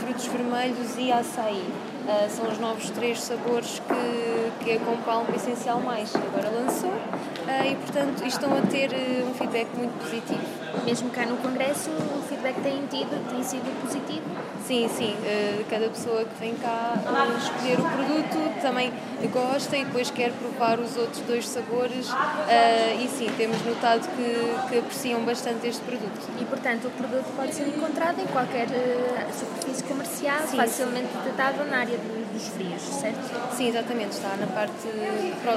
frutos 0.00 0.24
vermelhos 0.24 0.96
e 0.96 1.12
açaí. 1.12 1.62
Uh, 2.06 2.30
são 2.30 2.48
os 2.48 2.56
novos 2.60 2.88
três 2.90 3.20
sabores 3.20 3.80
que, 3.80 4.64
que 4.64 4.72
a 4.76 4.78
Compalm 4.78 5.26
Essencial 5.34 5.80
Mais 5.80 6.14
agora 6.14 6.48
lançou 6.50 6.90
uh, 6.90 7.66
e, 7.68 7.74
portanto, 7.74 8.24
estão 8.24 8.56
a 8.56 8.60
ter 8.60 8.92
uh, 8.92 9.28
um 9.28 9.34
feedback 9.34 9.66
muito 9.76 9.98
positivo. 9.98 10.40
Mesmo 10.84 11.10
cá 11.10 11.26
no 11.26 11.36
Congresso, 11.38 11.90
o 11.90 12.22
feedback 12.28 12.60
têm 12.62 12.86
tido 12.86 13.28
tem 13.28 13.42
sido 13.42 13.82
positivo? 13.82 14.22
Sim, 14.64 14.88
sim. 14.88 15.16
cada 15.68 15.88
pessoa 15.88 16.24
que 16.24 16.34
vem 16.38 16.54
cá 16.54 16.94
escolher 17.38 17.80
o 17.80 17.82
produto 17.82 18.60
também 18.62 18.92
gosta 19.32 19.76
e 19.76 19.84
depois 19.84 20.10
quer 20.10 20.32
provar 20.32 20.78
os 20.78 20.96
outros 20.96 21.20
dois 21.20 21.48
sabores 21.48 22.08
e 23.00 23.08
sim, 23.08 23.30
temos 23.36 23.60
notado 23.64 24.06
que, 24.16 24.68
que 24.68 24.78
apreciam 24.78 25.20
bastante 25.24 25.66
este 25.66 25.82
produto. 25.82 26.28
E, 26.40 26.44
portanto, 26.44 26.88
o 26.88 26.90
produto 26.90 27.26
pode 27.36 27.54
ser 27.54 27.68
encontrado 27.68 28.20
em 28.20 28.26
qualquer 28.26 28.68
superfície 29.32 29.84
comercial, 29.84 30.46
sim, 30.46 30.56
facilmente 30.56 31.08
detectável 31.16 31.64
na 31.66 31.78
área 31.78 31.98
dos 32.32 32.48
frios, 32.48 32.82
certo? 32.82 33.56
Sim, 33.56 33.68
exatamente. 33.68 34.12
Está 34.12 34.36
na 34.36 34.46
parte 34.46 34.86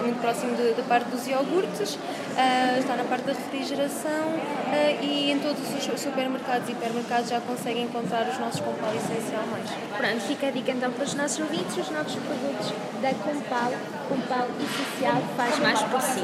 muito 0.01 0.22
próximo 0.22 0.56
da 0.56 0.84
parte 0.84 1.10
dos 1.10 1.28
iogurtes, 1.28 1.96
uh, 1.96 2.80
está 2.80 2.96
na 2.96 3.04
parte 3.04 3.25
da 3.25 3.34
refrigeração 3.34 4.30
uh, 4.30 5.04
e 5.04 5.32
em 5.32 5.39
todos 5.39 5.62
os 5.62 6.00
supermercados 6.00 6.70
e 6.70 6.72
hipermercados 6.72 7.30
já 7.30 7.42
conseguem 7.42 7.84
encontrar 7.84 8.28
os 8.28 8.39
nossos 8.39 8.60
Compal 8.60 8.94
Essencial 8.96 9.46
Mais. 9.51 9.70
Pronto, 9.98 10.22
fica 10.28 10.48
a 10.48 10.51
dica 10.51 10.72
então 10.72 10.92
para 10.92 11.04
os 11.04 11.13
nossos 11.13 11.39
ouvintes, 11.39 11.78
os 11.78 11.89
novos 11.89 12.16
produtos 12.16 12.74
da 13.01 13.13
Compal, 13.50 13.72
Compal 14.08 14.48
Essencial 14.62 15.24
faz 15.36 15.58
mais 15.58 15.82
por 15.82 16.00
si. 16.01 16.24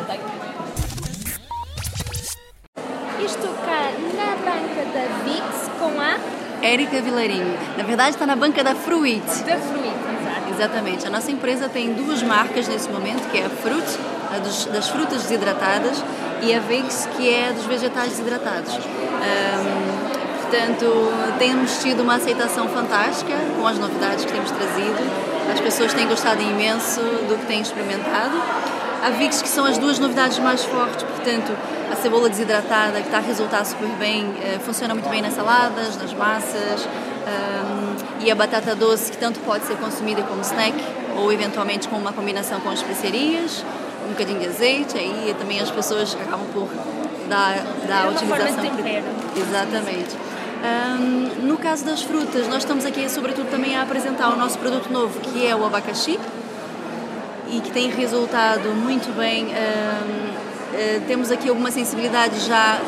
Estou 3.26 3.52
cá 3.66 3.90
na 4.14 4.36
banca 4.36 4.86
da 4.94 5.24
VIX 5.24 5.72
com 5.80 6.00
a 6.00 6.20
Érica 6.64 7.02
Vilarinho. 7.02 7.58
Na 7.76 7.84
verdade, 7.84 8.12
está 8.12 8.28
na 8.28 8.36
banca 8.36 8.64
da 8.64 8.76
Fruit. 8.76 9.26
Da 9.44 9.58
Fruit, 9.58 9.88
exato. 9.88 10.52
Exatamente. 10.52 11.08
A 11.08 11.10
nossa 11.10 11.32
empresa 11.32 11.68
tem 11.68 11.96
duas 11.96 12.22
marcas 12.22 12.68
nesse 12.68 12.90
momento, 12.90 13.28
que 13.32 13.40
é 13.40 13.48
a 13.48 13.50
Fruit, 13.50 14.00
a 14.32 14.38
dos, 14.38 14.66
das 14.66 14.90
frutas 14.90 15.24
desidratadas, 15.24 16.04
e 16.44 16.54
a 16.54 16.60
Vix, 16.60 17.10
que 17.18 17.28
é 17.28 17.52
dos 17.52 17.66
vegetais 17.66 18.10
desidratados. 18.10 18.76
Um, 18.76 20.42
portanto, 20.44 20.86
temos 21.40 21.80
tido 21.80 22.04
uma 22.04 22.18
aceitação 22.18 22.70
fantástica 22.70 23.34
com 23.60 23.66
as 23.66 23.80
novidades 23.80 24.26
que 24.26 24.32
temos 24.32 24.52
trazido. 24.52 25.35
As 25.52 25.60
pessoas 25.60 25.94
têm 25.94 26.08
gostado 26.08 26.42
imenso 26.42 27.00
do 27.02 27.38
que 27.40 27.46
têm 27.46 27.62
experimentado. 27.62 28.42
A 29.04 29.10
Vix, 29.12 29.42
que 29.42 29.48
são 29.48 29.66
as 29.66 29.78
duas 29.78 30.00
novidades 30.00 30.40
mais 30.40 30.64
fortes, 30.64 31.04
portanto, 31.04 31.56
a 31.92 31.96
cebola 31.96 32.28
desidratada, 32.28 33.00
que 33.02 33.08
está 33.08 33.18
a 33.18 33.22
resultar 33.22 33.64
super 33.64 33.88
bem, 34.00 34.34
eh, 34.44 34.58
funciona 34.60 34.96
muito 34.96 35.08
bem 35.10 35.22
nas 35.22 35.34
saladas, 35.34 35.96
nas 35.98 36.12
massas, 36.14 36.88
um, 37.28 38.24
e 38.26 38.32
a 38.32 38.36
batata 38.36 38.76
doce, 38.76 39.12
que 39.12 39.18
tanto 39.18 39.40
pode 39.42 39.66
ser 39.66 39.78
consumida 39.78 40.24
como 40.24 40.42
snack, 40.42 40.76
ou 41.18 41.32
eventualmente 41.32 41.88
com 41.88 41.98
uma 41.98 42.12
combinação 42.12 42.60
com 42.62 42.74
especiarias, 42.74 43.64
um 44.08 44.10
bocadinho 44.10 44.40
de 44.40 44.48
azeite, 44.48 44.98
aí 44.98 45.36
também 45.38 45.60
as 45.60 45.70
pessoas 45.70 46.16
acabam 46.20 46.48
por 46.54 46.68
dar, 47.30 47.58
dar 47.88 48.06
a 48.06 48.10
utilização. 48.10 48.48
Forma 48.48 48.70
de 48.70 48.78
tempero. 48.78 49.06
Exatamente. 49.36 50.25
Um, 50.66 51.48
no 51.48 51.58
caso 51.58 51.86
das 51.86 52.02
frutas, 52.02 52.48
nós 52.48 52.60
estamos 52.60 52.86
aqui 52.86 53.08
sobretudo 53.10 53.50
também 53.52 53.76
a 53.76 53.84
apresentar 53.84 54.30
o 54.30 54.36
nosso 54.36 54.58
produto 54.58 54.92
novo, 54.92 55.20
que 55.20 55.46
é 55.46 55.56
o 55.56 55.64
abacaxi, 55.64 56.20
e 57.52 57.60
que 57.60 57.72
tem 57.72 57.90
resultado 57.92 58.70
muito 58.70 59.16
bem. 59.16 59.46
Um, 59.46 59.50
eh, 60.74 61.02
temos 61.08 61.30
aqui 61.32 61.50
alguma 61.50 61.70
sensibilidade 61.70 62.40
já 62.40 62.82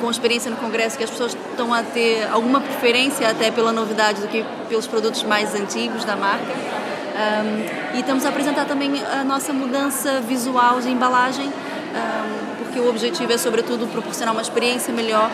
com 0.00 0.08
a 0.08 0.10
experiência 0.10 0.50
no 0.50 0.56
Congresso 0.56 0.98
que 0.98 1.04
as 1.04 1.10
pessoas 1.10 1.36
estão 1.50 1.72
a 1.72 1.82
ter 1.82 2.26
alguma 2.30 2.60
preferência 2.60 3.28
até 3.28 3.50
pela 3.50 3.72
novidade 3.72 4.20
do 4.20 4.28
que 4.28 4.44
pelos 4.68 4.86
produtos 4.86 5.22
mais 5.22 5.54
antigos 5.54 6.04
da 6.04 6.16
marca. 6.16 6.52
Um, 6.52 7.96
e 7.96 8.00
estamos 8.00 8.24
a 8.24 8.30
apresentar 8.30 8.64
também 8.64 9.02
a 9.04 9.22
nossa 9.22 9.52
mudança 9.52 10.20
visual 10.20 10.80
de 10.80 10.90
embalagem, 10.90 11.52
porque 12.58 12.80
o 12.80 12.88
objetivo 12.88 13.32
é, 13.32 13.36
sobretudo, 13.36 13.86
proporcionar 13.88 14.32
uma 14.32 14.42
experiência 14.42 14.92
melhor. 14.92 15.28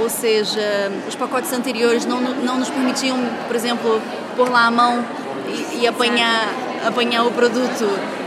Ou 0.00 0.08
seja, 0.08 0.90
os 1.06 1.14
pacotes 1.14 1.52
anteriores 1.52 2.06
não, 2.06 2.20
não 2.20 2.58
nos 2.58 2.70
permitiam, 2.70 3.18
por 3.46 3.54
exemplo, 3.54 4.00
pôr 4.34 4.48
lá 4.48 4.66
a 4.66 4.70
mão 4.70 5.04
e, 5.46 5.80
e 5.80 5.86
apanhar, 5.86 6.48
apanhar 6.86 7.26
o 7.26 7.30
produto 7.30 7.86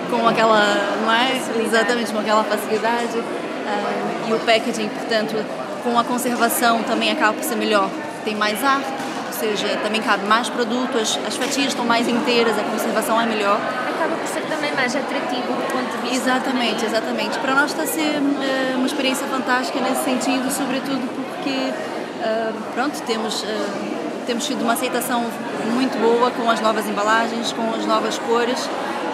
com 0.10 0.28
aquela, 0.28 0.62
não 1.02 1.12
é? 1.12 1.42
Exatamente, 1.66 2.12
com 2.12 2.20
aquela 2.20 2.44
facilidade. 2.44 3.18
Uh, 3.18 4.30
e 4.30 4.34
o 4.34 4.40
packaging, 4.40 4.90
portanto, 4.90 5.36
com 5.84 5.98
a 5.98 6.04
conservação 6.04 6.84
também 6.84 7.12
acaba 7.12 7.34
por 7.34 7.44
ser 7.44 7.56
melhor. 7.56 7.90
Tem 8.24 8.36
mais 8.36 8.64
ar, 8.64 8.80
ou 9.28 9.34
seja, 9.34 9.80
também 9.82 10.02
cabe 10.02 10.26
mais 10.28 10.50
produto, 10.50 10.98
as, 10.98 11.18
as 11.28 11.36
fatias 11.36 11.68
estão 11.68 11.86
mais 11.86 12.08
inteiras, 12.08 12.58
a 12.58 12.64
conservação 12.64 13.20
é 13.20 13.26
melhor. 13.26 13.60
Acaba 13.90 14.16
por 14.16 14.28
ser 14.28 14.42
também 14.42 14.72
mais 14.74 14.96
atrativo 14.96 15.48
do 15.48 15.72
ponto 15.72 15.92
de 15.92 16.10
vista. 16.10 16.30
Exatamente, 16.30 16.86
exatamente. 16.86 17.40
Para 17.40 17.56
nós 17.56 17.72
está 17.72 17.84
a 17.84 17.88
ser 17.88 18.20
uh, 18.20 18.78
uma 18.78 18.86
experiência 18.86 19.26
fantástica 19.26 19.80
nesse 19.80 20.04
sentido, 20.04 20.52
sobretudo 20.52 21.23
porque, 21.44 21.50
uh, 21.50 22.54
pronto, 22.74 23.02
temos. 23.04 23.44
temos 24.26 24.46
tido 24.46 24.62
uma 24.62 24.74
aceitação 24.74 25.26
muito 25.74 26.00
boa 26.00 26.32
com 26.32 26.50
as 26.50 26.62
novas 26.62 26.88
embalagens, 26.88 27.52
com 27.52 27.74
as 27.76 27.86
novas 27.86 28.18
cores 28.20 28.70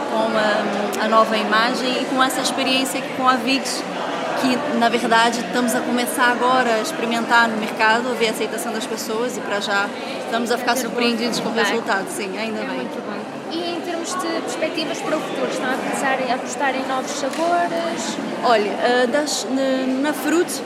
com 0.10 1.02
a, 1.02 1.06
a 1.06 1.08
nova 1.08 1.38
imagem 1.38 2.02
e 2.02 2.06
com 2.06 2.22
essa 2.22 2.42
experiência 2.42 3.02
com 3.16 3.28
a 3.28 3.36
VIX, 3.36 3.84
que 4.42 4.78
na 4.78 4.90
verdade 4.90 5.40
estamos 5.40 5.76
a 5.76 5.82
começar 5.82 6.32
agora 6.32 6.76
a 6.76 6.82
experimentar 6.82 7.48
no 7.48 7.58
mercado, 7.58 8.10
a 8.10 8.14
ver 8.14 8.28
a 8.28 8.32
aceitação 8.32 8.74
das 8.74 8.86
pessoas 8.86 9.38
e 9.38 9.42
para 9.42 9.60
já 9.60 9.88
estamos 10.26 10.52
a 10.52 10.58
ficar 10.58 10.76
surpreendidos 10.76 11.40
com 11.40 11.50
o 11.50 11.54
resultado, 11.54 12.08
sim, 12.10 12.38
ainda 12.38 12.60
é 12.60 12.66
bem. 12.66 12.76
Muito 12.78 13.06
bom. 13.06 13.20
E 13.52 13.76
em 13.76 13.82
termos 13.82 14.14
de 14.14 14.42
perspectivas 14.42 15.00
para 15.00 15.18
o 15.18 15.22
futuro, 15.22 15.50
estão 15.52 15.70
a 15.72 15.78
pensar 15.78 16.22
em 16.22 16.32
apostar 16.32 16.76
em 16.76 16.86
novos 16.88 17.12
sabores? 17.12 18.18
Olha, 18.44 19.08
das, 19.08 19.48
na 20.02 20.14
Fruit, 20.14 20.62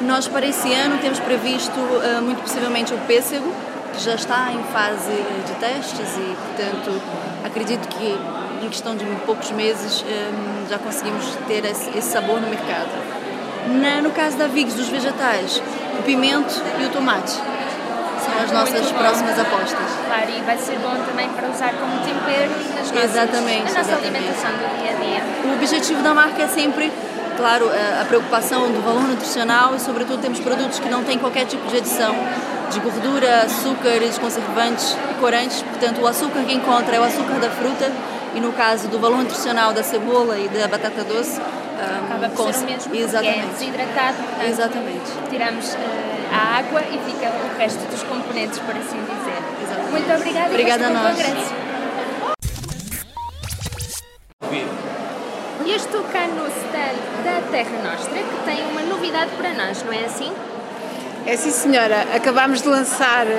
nós 0.00 0.28
para 0.28 0.46
esse 0.46 0.72
ano 0.72 0.98
temos 0.98 1.18
previsto 1.18 1.78
eh, 2.02 2.20
muito 2.20 2.40
possivelmente 2.42 2.94
o 2.94 2.98
pêssego, 2.98 3.52
que 3.92 4.00
já 4.02 4.14
está 4.14 4.52
em 4.52 4.62
fase 4.72 5.10
de 5.10 5.52
testes 5.58 6.16
e, 6.16 6.36
portanto, 6.36 7.02
acredito 7.44 7.88
que 7.88 8.16
em 8.62 8.68
questão 8.68 8.96
de 8.96 9.04
poucos 9.26 9.50
meses 9.50 10.02
hum, 10.02 10.66
já 10.68 10.78
conseguimos 10.78 11.24
ter 11.46 11.64
esse 11.64 12.02
sabor 12.02 12.40
no 12.40 12.48
mercado. 12.48 12.90
no 14.02 14.10
caso 14.10 14.36
da 14.36 14.46
Vigs 14.46 14.74
dos 14.74 14.88
vegetais, 14.88 15.62
o 15.98 16.02
pimento 16.02 16.54
e 16.80 16.84
o 16.84 16.90
tomate 16.90 17.30
são 17.30 18.44
as 18.44 18.52
nossas 18.52 18.90
próximas 18.92 19.38
apostas. 19.38 19.90
Claro, 20.06 20.30
e 20.30 20.40
vai 20.42 20.58
ser 20.58 20.78
bom 20.78 20.94
também 21.08 21.28
para 21.30 21.48
usar 21.48 21.72
como 21.74 21.98
tempero 22.00 22.50
nas 22.74 22.92
nossas, 22.92 23.10
exatamente, 23.10 23.58
na 23.58 23.64
nossa 23.64 23.80
exatamente. 23.80 24.16
alimentação 24.16 24.50
do 24.50 24.80
dia 24.80 24.90
a 24.90 25.00
dia. 25.00 25.50
O 25.50 25.54
objetivo 25.54 26.02
da 26.02 26.14
marca 26.14 26.42
é 26.42 26.48
sempre 26.48 26.92
claro, 27.38 27.70
a 28.00 28.04
preocupação 28.04 28.70
do 28.72 28.82
valor 28.82 29.02
nutricional 29.02 29.74
e, 29.76 29.80
sobretudo, 29.80 30.20
temos 30.20 30.40
produtos 30.40 30.80
que 30.80 30.88
não 30.88 31.04
têm 31.04 31.18
qualquer 31.18 31.46
tipo 31.46 31.66
de 31.68 31.76
adição 31.76 32.14
de 32.72 32.80
gordura, 32.80 33.42
açúcares, 33.44 34.18
conservantes 34.18 34.96
e 35.10 35.14
corantes. 35.20 35.62
Portanto, 35.62 36.00
o 36.02 36.06
açúcar 36.06 36.42
que 36.42 36.52
encontra 36.52 36.96
é 36.96 37.00
o 37.00 37.04
açúcar 37.04 37.38
da 37.38 37.48
fruta 37.48 37.90
e 38.34 38.40
no 38.40 38.52
caso 38.52 38.88
do 38.88 38.98
valor 38.98 39.18
nutricional 39.18 39.72
da 39.72 39.82
cebola 39.82 40.36
e 40.36 40.48
da 40.48 40.66
batata 40.66 41.04
doce, 41.04 41.40
um, 41.40 42.04
acaba 42.06 42.28
por 42.28 42.52
ser 42.52 42.64
o 42.64 42.70
mesmo, 42.70 42.94
exatamente. 42.94 43.38
é 43.38 43.46
desidratado, 43.52 44.16
portanto, 44.16 44.48
exatamente. 44.48 45.10
tiramos 45.30 45.74
uh, 45.74 45.78
a 46.32 46.58
água 46.58 46.82
e 46.82 46.98
fica 47.10 47.30
o 47.30 47.58
resto 47.58 47.78
dos 47.88 48.02
componentes, 48.02 48.58
por 48.58 48.74
assim 48.76 48.98
dizer. 48.98 49.38
Exatamente. 49.62 49.90
Muito 49.92 50.12
obrigada 50.12 50.48
Obrigada 50.50 50.82
e 50.82 50.86
a 50.86 50.90
nós. 50.90 51.16
congresso. 51.16 51.68
E 55.64 55.70
eu 55.70 55.76
da 57.24 57.40
Terra 57.50 57.90
Nostra, 57.90 58.14
que 58.14 58.44
tem 58.44 58.66
uma 58.70 58.82
novidade 58.82 59.30
para 59.36 59.52
nós, 59.54 59.82
não 59.82 59.92
é 59.92 60.04
assim? 60.04 60.32
É 61.26 61.36
sim, 61.36 61.50
senhora. 61.50 62.06
Acabámos 62.14 62.62
de 62.62 62.68
lançar 62.68 63.26
uh, 63.26 63.30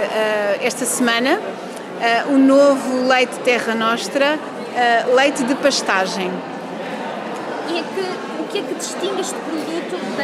esta 0.62 0.86
semana 0.86 1.40
uh, 1.40 2.34
o 2.34 2.38
novo 2.38 3.08
leite 3.08 3.38
Terra 3.40 3.74
Nostra, 3.74 4.36
uh, 4.38 5.16
leite 5.16 5.44
de 5.44 5.56
pastagem. 5.56 6.32
E 7.70 7.80
é 7.80 7.84
que, 7.84 8.42
o 8.42 8.48
que 8.48 8.60
é 8.60 8.62
que 8.62 8.74
distingue 8.76 9.22
este 9.22 9.36
produto 9.36 9.98
da, 10.18 10.24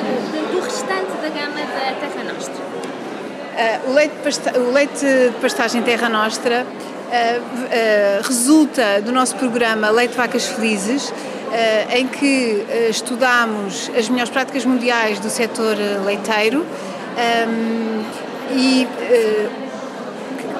do 0.51 0.59
restante 0.61 1.11
da 1.21 1.29
gama 1.29 1.61
da 1.61 1.93
Terra 1.99 2.33
Nostra? 2.33 2.53
Uh, 3.55 3.89
o, 3.89 3.93
leite 3.93 4.15
de 4.15 4.21
pasta 4.21 4.59
o 4.59 4.71
leite 4.71 5.05
de 5.05 5.33
pastagem 5.41 5.81
Terra 5.81 6.09
Nostra 6.09 6.65
uh, 6.65 8.27
resulta 8.27 9.01
do 9.01 9.11
nosso 9.11 9.35
programa 9.35 9.89
Leite 9.89 10.15
Vacas 10.15 10.45
Felizes, 10.45 11.13
em 11.91 12.07
que 12.07 12.65
estudamos 12.89 13.89
as 13.97 14.09
melhores 14.09 14.31
práticas 14.31 14.65
mundiais 14.65 15.19
do 15.19 15.29
setor 15.29 15.77
leiteiro 16.05 16.65
um, 17.47 18.03
e 18.55 18.87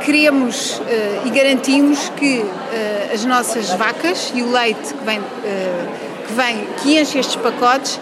queremos 0.05 0.81
e 1.25 1.29
garantimos 1.29 2.09
que 2.15 2.45
as 3.13 3.25
nossas 3.25 3.69
vacas 3.71 4.31
e 4.35 4.41
o 4.41 4.51
leite 4.51 4.93
que 4.93 5.03
vem, 5.03 5.21
que, 6.27 6.33
vem, 6.33 6.67
que 6.81 6.99
enche 6.99 7.19
estes 7.19 7.35
pacotes 7.35 7.99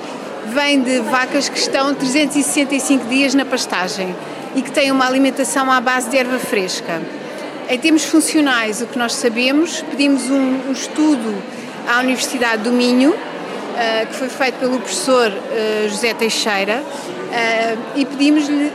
vem 0.47 0.81
de 0.81 0.99
vacas 0.99 1.47
que 1.47 1.57
estão 1.57 1.93
365 1.93 3.07
dias 3.07 3.33
na 3.33 3.45
pastagem 3.45 4.13
e 4.55 4.61
que 4.61 4.71
têm 4.71 4.91
uma 4.91 5.05
alimentação 5.05 5.71
à 5.71 5.79
base 5.79 6.09
de 6.09 6.17
erva 6.17 6.37
fresca. 6.37 7.01
Em 7.69 7.79
termos 7.79 8.03
funcionais, 8.03 8.81
o 8.81 8.87
que 8.87 8.97
nós 8.97 9.15
sabemos, 9.15 9.81
pedimos 9.89 10.29
um, 10.29 10.69
um 10.69 10.71
estudo 10.71 11.41
à 11.87 11.99
Universidade 11.99 12.63
do 12.63 12.71
Minho, 12.71 13.11
uh, 13.11 14.07
que 14.07 14.15
foi 14.15 14.29
feito 14.29 14.55
pelo 14.55 14.79
professor 14.79 15.31
uh, 15.31 15.89
José 15.89 16.13
Teixeira, 16.13 16.81
uh, 16.81 17.79
e 17.95 18.05
pedimos-lhe 18.05 18.71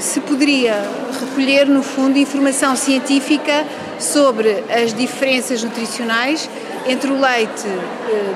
se 0.00 0.20
poderia 0.20 0.82
recolher, 1.20 1.66
no 1.66 1.82
fundo, 1.82 2.18
informação 2.18 2.76
científica 2.76 3.64
sobre 3.98 4.64
as 4.70 4.94
diferenças 4.94 5.62
nutricionais 5.62 6.48
entre 6.86 7.10
o 7.10 7.20
leite 7.20 7.66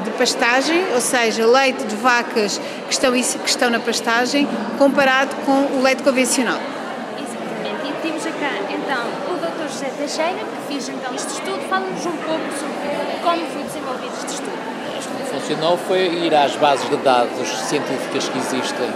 de 0.05 0.11
pastagem, 0.11 0.85
ou 0.95 1.01
seja, 1.01 1.47
leite 1.47 1.83
de 1.85 1.97
vacas 1.97 2.61
que 2.87 2.93
estão, 2.93 3.11
que 3.13 3.49
estão 3.49 3.71
na 3.71 3.81
pastagem, 3.81 4.47
comparado 4.79 5.35
com 5.47 5.79
o 5.79 5.83
leite 5.83 6.03
convencional. 6.03 6.61
José 9.75 9.91
Teixeira, 9.99 10.39
que 10.39 10.73
fiz 10.73 10.89
então 10.89 11.13
este 11.15 11.33
estudo. 11.33 11.59
Fala-nos 11.69 12.07
um 12.07 12.17
pouco 12.19 12.47
sobre 12.55 13.19
como 13.25 13.45
foi 13.47 13.63
desenvolvido 13.65 14.13
este 14.15 14.35
estudo. 14.35 14.55
O 14.55 14.99
estudo 14.99 15.31
funcionou 15.45 15.77
foi 15.77 16.07
ir 16.07 16.35
às 16.35 16.57
bases 16.57 16.89
de 16.89 16.97
dados 16.97 17.49
científicas 17.69 18.29
que 18.29 18.39
existem 18.39 18.89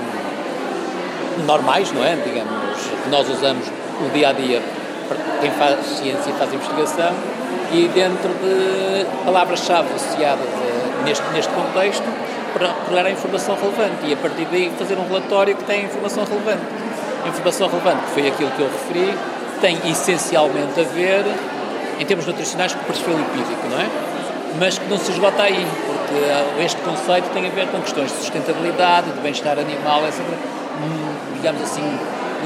normais, 1.47 1.93
não 1.93 2.03
é? 2.03 2.17
Digamos, 2.17 2.81
que 3.05 3.11
nós 3.11 3.29
usamos 3.29 3.67
no 4.01 4.09
dia 4.11 4.31
a 4.31 4.33
dia 4.33 4.63
quem 5.43 5.51
faz 5.51 5.85
ciência 5.85 6.33
faz 6.39 6.53
investigação 6.53 7.13
e 7.71 7.89
dentro 7.89 8.31
de 8.31 9.05
palavras-chave 9.27 9.89
associadas 9.95 10.49
neste, 11.05 11.23
neste 11.35 11.53
contexto 11.53 12.05
para 12.55 12.69
pegar 12.89 13.05
a 13.05 13.11
informação 13.11 13.55
relevante 13.55 14.07
e 14.07 14.15
a 14.15 14.17
partir 14.17 14.47
daí 14.47 14.73
fazer 14.79 14.97
um 14.99 15.07
relatório 15.07 15.55
que 15.55 15.65
tem 15.65 15.85
informação 15.85 16.25
relevante. 16.25 16.65
A 17.25 17.29
informação 17.29 17.69
relevante 17.69 18.07
foi 18.15 18.27
aquilo 18.27 18.51
que 18.53 18.63
eu 18.63 18.69
referi, 18.69 19.15
tem 19.61 19.77
essencialmente 19.91 20.81
a 20.81 20.85
ver, 20.85 21.25
em 22.01 22.07
termos 22.07 22.27
nutricionais, 22.27 22.73
com 22.73 22.81
o 22.81 22.85
perfil 22.85 23.19
lipídico, 23.19 23.69
não 23.69 23.81
é? 23.81 24.18
Mas 24.59 24.79
que 24.79 24.89
não 24.89 24.99
se 24.99 25.13
esgota 25.13 25.43
aí, 25.43 25.67
porque 25.87 26.63
este 26.65 26.81
conceito 26.83 27.29
tem 27.31 27.47
a 27.47 27.51
ver 27.51 27.69
com 27.69 27.81
questões 27.81 28.11
de 28.11 28.19
sustentabilidade, 28.19 29.11
de 29.11 29.21
bem-estar 29.21 29.59
animal, 29.59 30.07
etc. 30.07 30.21
Hum, 30.21 31.15
digamos 31.35 31.63
assim, 31.63 31.83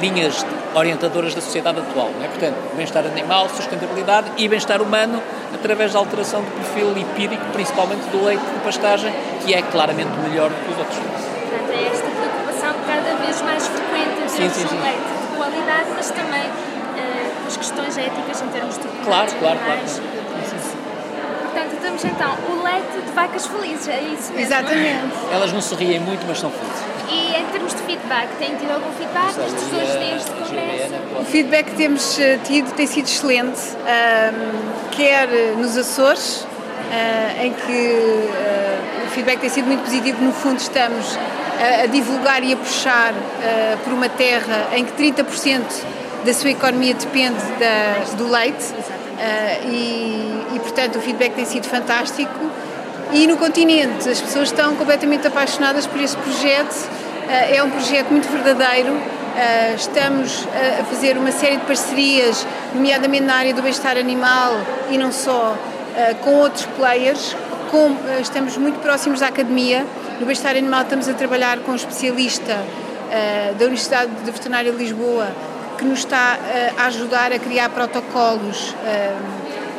linhas 0.01 0.45
orientadoras 0.75 1.35
da 1.35 1.41
sociedade 1.41 1.79
atual. 1.79 2.11
Não 2.17 2.25
é? 2.25 2.29
Portanto, 2.29 2.57
bem-estar 2.77 3.05
animal, 3.07 3.49
sustentabilidade 3.49 4.31
e 4.37 4.49
bem-estar 4.49 4.83
humano 4.83 5.23
através 5.55 5.93
da 5.93 5.99
alteração 5.99 6.43
do 6.43 6.51
perfil 6.51 6.93
lipídico, 6.93 7.45
principalmente 7.53 8.03
do 8.11 8.25
leite 8.25 8.43
de 8.43 8.61
pastagem, 8.65 9.13
que 9.45 9.55
é 9.55 9.63
claramente 9.63 10.11
melhor 10.29 10.51
do 10.51 10.57
que 10.65 10.73
os 10.73 10.79
outros. 10.79 10.99
Portanto, 10.99 11.71
é 11.71 11.87
esta 11.87 12.09
preocupação 12.09 12.75
cada 12.87 13.25
vez 13.25 13.43
mais 13.43 13.67
frequente 13.67 14.25
em 14.25 14.29
sim, 14.29 14.49
sim, 14.49 14.69
sim. 14.69 14.81
leite 14.81 14.99
de 14.99 15.37
qualidade, 15.37 15.87
mas 15.95 16.11
também 16.11 16.51
as 17.53 17.57
questões 17.57 17.99
éticas 17.99 18.41
em 18.41 18.49
termos 18.49 18.79
de 18.79 18.89
claro, 19.05 19.31
claro, 19.39 19.59
claro. 19.59 20.22
Portanto, 21.63 21.81
temos 21.81 22.05
então 22.05 22.37
o 22.51 22.63
leite 22.63 23.07
de 23.07 23.13
vacas 23.13 23.47
felizes, 23.47 23.89
é 23.89 24.01
isso 24.01 24.33
mesmo? 24.33 24.41
Exatamente. 24.41 25.13
Elas 25.33 25.53
não 25.53 25.61
se 25.61 25.75
riem 25.75 26.01
muito, 26.01 26.25
mas 26.27 26.39
são 26.39 26.51
felizes. 26.51 26.83
E 27.09 27.37
em 27.41 27.47
termos 27.47 27.75
de 27.75 27.83
feedback, 27.83 28.29
têm 28.39 28.57
tido 28.57 28.71
algum 28.71 28.91
feedback 28.93 29.37
nestes 29.37 29.69
dois 29.69 29.93
dias 29.93 30.25
de 30.25 30.31
congresso? 30.31 30.95
O 31.21 31.25
feedback 31.25 31.67
que 31.67 31.77
temos 31.77 32.19
eh, 32.19 32.39
tido 32.43 32.73
tem 32.73 32.87
sido 32.87 33.07
excelente, 33.07 33.61
um, 33.61 34.91
quer 34.91 35.29
nos 35.57 35.77
Açores, 35.77 36.47
uh, 36.93 37.45
em 37.45 37.53
que 37.53 37.71
uh, 37.73 39.07
o 39.07 39.11
feedback 39.11 39.41
tem 39.41 39.51
sido 39.51 39.67
muito 39.67 39.85
positivo, 39.85 40.23
no 40.25 40.33
fundo 40.33 40.59
estamos 40.59 41.19
a, 41.61 41.83
a 41.83 41.87
divulgar 41.87 42.43
e 42.43 42.55
a 42.55 42.57
puxar 42.57 43.13
uh, 43.13 43.79
por 43.85 43.93
uma 43.93 44.09
terra 44.09 44.69
em 44.75 44.85
que 44.85 44.93
30% 44.93 45.63
da 46.25 46.33
sua 46.33 46.51
economia 46.51 46.95
depende 46.95 47.43
da, 47.59 48.15
do 48.17 48.31
leite 48.31 48.73
uh, 49.23 49.69
e, 49.69 50.57
e, 50.57 50.61
portanto, 50.61 50.97
o 50.97 51.01
feedback 51.01 51.35
tem 51.35 51.45
sido 51.45 51.69
fantástico. 51.69 52.51
E 53.13 53.27
no 53.27 53.37
continente, 53.37 54.09
as 54.09 54.21
pessoas 54.21 54.49
estão 54.49 54.75
completamente 54.75 55.27
apaixonadas 55.27 55.87
por 55.87 56.01
este 56.01 56.17
projeto. 56.17 56.73
Uh, 56.73 57.55
é 57.55 57.63
um 57.63 57.71
projeto 57.71 58.11
muito 58.11 58.29
verdadeiro. 58.29 58.93
Uh, 58.93 59.75
estamos 59.77 60.47
a 60.81 60.85
fazer 60.85 61.17
uma 61.17 61.31
série 61.31 61.57
de 61.57 61.65
parcerias, 61.65 62.47
nomeadamente 62.75 63.25
na 63.25 63.35
área 63.35 63.55
do 63.55 63.63
bem-estar 63.63 63.97
animal 63.97 64.61
e 64.91 64.99
não 64.99 65.13
só, 65.13 65.57
com 66.23 66.35
outros 66.35 66.67
players. 66.77 67.37
Com, 67.71 67.97
estamos 68.21 68.57
muito 68.59 68.81
próximos 68.81 69.21
da 69.21 69.29
academia. 69.29 69.87
No 70.21 70.27
bem-estar 70.27 70.55
animal 70.57 70.83
estamos 70.83 71.09
a 71.09 71.15
trabalhar 71.15 71.61
com 71.61 71.73
um 71.73 71.77
especialista 71.77 72.59
da 73.59 73.65
Universidade 73.65 74.11
de 74.25 74.31
Veterinária 74.31 74.71
de 74.71 74.77
Lisboa 74.77 75.29
que 75.79 75.85
nos 75.85 76.01
está 76.01 76.39
eh, 76.45 76.73
a 76.77 76.87
ajudar 76.87 77.33
a 77.33 77.39
criar 77.39 77.69
protocolos 77.71 78.75
eh, 78.85 79.15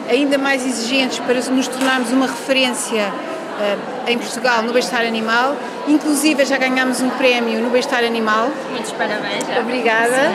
ainda 0.09 0.37
mais 0.37 0.65
exigentes 0.65 1.19
para 1.19 1.35
nos 1.35 1.67
tornarmos 1.67 2.11
uma 2.11 2.27
referência 2.27 3.11
eh, 3.59 4.11
em 4.11 4.17
Portugal 4.17 4.61
no 4.63 4.73
bem-estar 4.73 5.01
animal. 5.01 5.55
Inclusive 5.87 6.45
já 6.45 6.57
ganhamos 6.57 7.01
um 7.01 7.09
prémio 7.11 7.59
no 7.61 7.69
bem-estar 7.69 8.03
animal. 8.03 8.49
Muitos 8.71 8.91
parabéns. 8.93 9.43
Obrigada. 9.59 10.33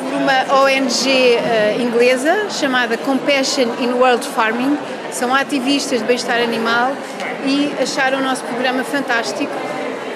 Por 0.00 0.20
uma 0.20 0.62
ONG 0.62 1.38
inglesa 1.80 2.48
chamada 2.50 2.96
Compassion 2.98 3.68
in 3.80 3.92
World 3.94 4.26
Farming. 4.28 4.78
São 5.10 5.34
ativistas 5.34 6.00
de 6.00 6.04
bem-estar 6.04 6.38
animal 6.38 6.92
e 7.46 7.72
acharam 7.82 8.18
o 8.18 8.22
nosso 8.22 8.42
programa 8.44 8.84
fantástico 8.84 9.52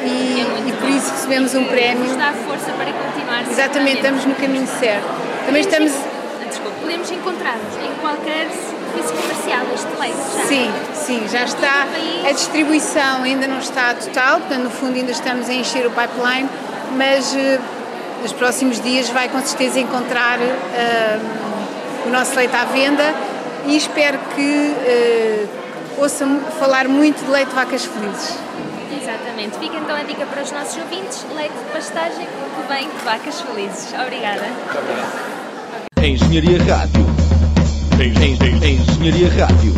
e, 0.05 0.41
é 0.41 0.69
e 0.69 0.73
por 0.73 0.89
isso 0.89 1.11
recebemos 1.11 1.55
um 1.55 1.65
prémio. 1.65 2.05
Nos 2.05 2.17
dá 2.17 2.33
força 2.33 2.71
para 2.73 2.93
continuar. 2.93 3.43
Exatamente, 3.51 3.97
estamos 3.97 4.25
no 4.25 4.35
caminho 4.35 4.67
certo. 4.67 5.07
Também 5.47 5.65
podemos, 5.65 5.93
estamos. 5.93 6.49
Desculpa, 6.49 6.77
podemos 6.81 7.11
encontrar-nos 7.11 7.77
em 7.77 7.95
qualquer 8.01 8.49
serviço 8.51 9.15
comercial 9.15 9.67
este 9.75 10.01
leite 10.01 10.17
já? 10.37 10.45
Sim, 10.47 10.71
sim, 10.95 11.29
já 11.29 11.45
está. 11.45 11.87
A 12.29 12.33
distribuição 12.33 13.23
ainda 13.23 13.47
não 13.47 13.59
está 13.59 13.95
total, 13.95 14.41
portanto, 14.41 14.65
no 14.65 14.71
fundo, 14.71 14.97
ainda 14.97 15.13
estamos 15.13 15.49
a 15.49 15.53
encher 15.53 15.87
o 15.87 15.91
pipeline, 15.91 16.49
mas 16.97 17.35
uh, 17.35 17.61
nos 18.23 18.33
próximos 18.33 18.81
dias 18.81 19.09
vai 19.11 19.29
com 19.29 19.41
certeza 19.41 19.79
encontrar 19.81 20.39
uh, 20.39 22.07
o 22.07 22.11
nosso 22.11 22.35
leite 22.37 22.55
à 22.55 22.65
venda 22.65 23.15
e 23.67 23.77
espero 23.77 24.19
que 24.35 24.41
uh, 24.41 26.03
ouça 26.03 26.27
falar 26.59 26.89
muito 26.89 27.25
de 27.25 27.31
leite 27.31 27.49
de 27.49 27.55
vacas 27.55 27.85
felizes. 27.85 28.39
Exatamente. 29.39 29.59
Fica 29.59 29.77
então 29.77 29.95
a 29.95 30.03
dica 30.03 30.27
para 30.27 30.43
os 30.43 30.51
nossos 30.51 30.77
ouvintes: 30.79 31.25
leite 31.35 31.55
de 31.55 31.73
pastagem 31.73 32.27
que 32.27 32.73
vem 32.73 32.89
de 32.89 33.05
vacas 33.05 33.41
felizes. 33.41 33.95
Obrigada. 33.95 34.43
Muito 34.43 34.79
obrigado. 34.79 35.39
Engenharia 36.03 36.59
Rádio. 36.65 37.07
Engenharia 37.95 39.29
Rádio. 39.29 39.75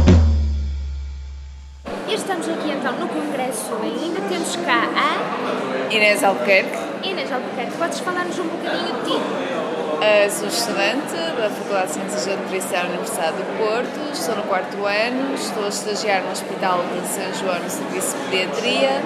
E 2.08 2.14
estamos 2.14 2.48
aqui 2.48 2.70
então 2.70 2.92
no 2.94 3.08
Congresso 3.08 3.74
ainda. 3.82 4.20
Temos 4.28 4.56
cá 4.56 4.88
a 4.96 5.94
Inês 5.94 6.24
Albuquerque. 6.24 6.78
Inês 7.02 7.30
Albuquerque, 7.30 7.76
podes 7.76 8.00
falar-nos 8.00 8.38
um 8.38 8.44
bocadinho 8.44 8.94
de 8.94 9.10
ti? 9.10 9.16
Uh, 9.16 10.30
sou 10.30 10.48
estudante 10.48 11.12
da 11.36 11.50
Faculdade 11.50 11.88
de 11.88 11.92
Ciências 11.92 12.26
da 12.26 12.36
Nutrição 12.36 12.70
da 12.70 12.88
Universidade 12.88 13.36
do 13.36 13.58
Porto, 13.58 14.12
estou 14.12 14.36
no 14.36 14.42
quarto 14.44 14.76
ano, 14.86 15.34
estou 15.34 15.64
a 15.66 15.68
estagiar 15.68 16.22
no 16.22 16.30
Hospital 16.30 16.82
de 16.84 17.06
São 17.06 17.34
João 17.34 17.58
no 17.62 17.68
Serviço 17.68 18.16
de 18.16 18.30
Pediatria 18.30 19.02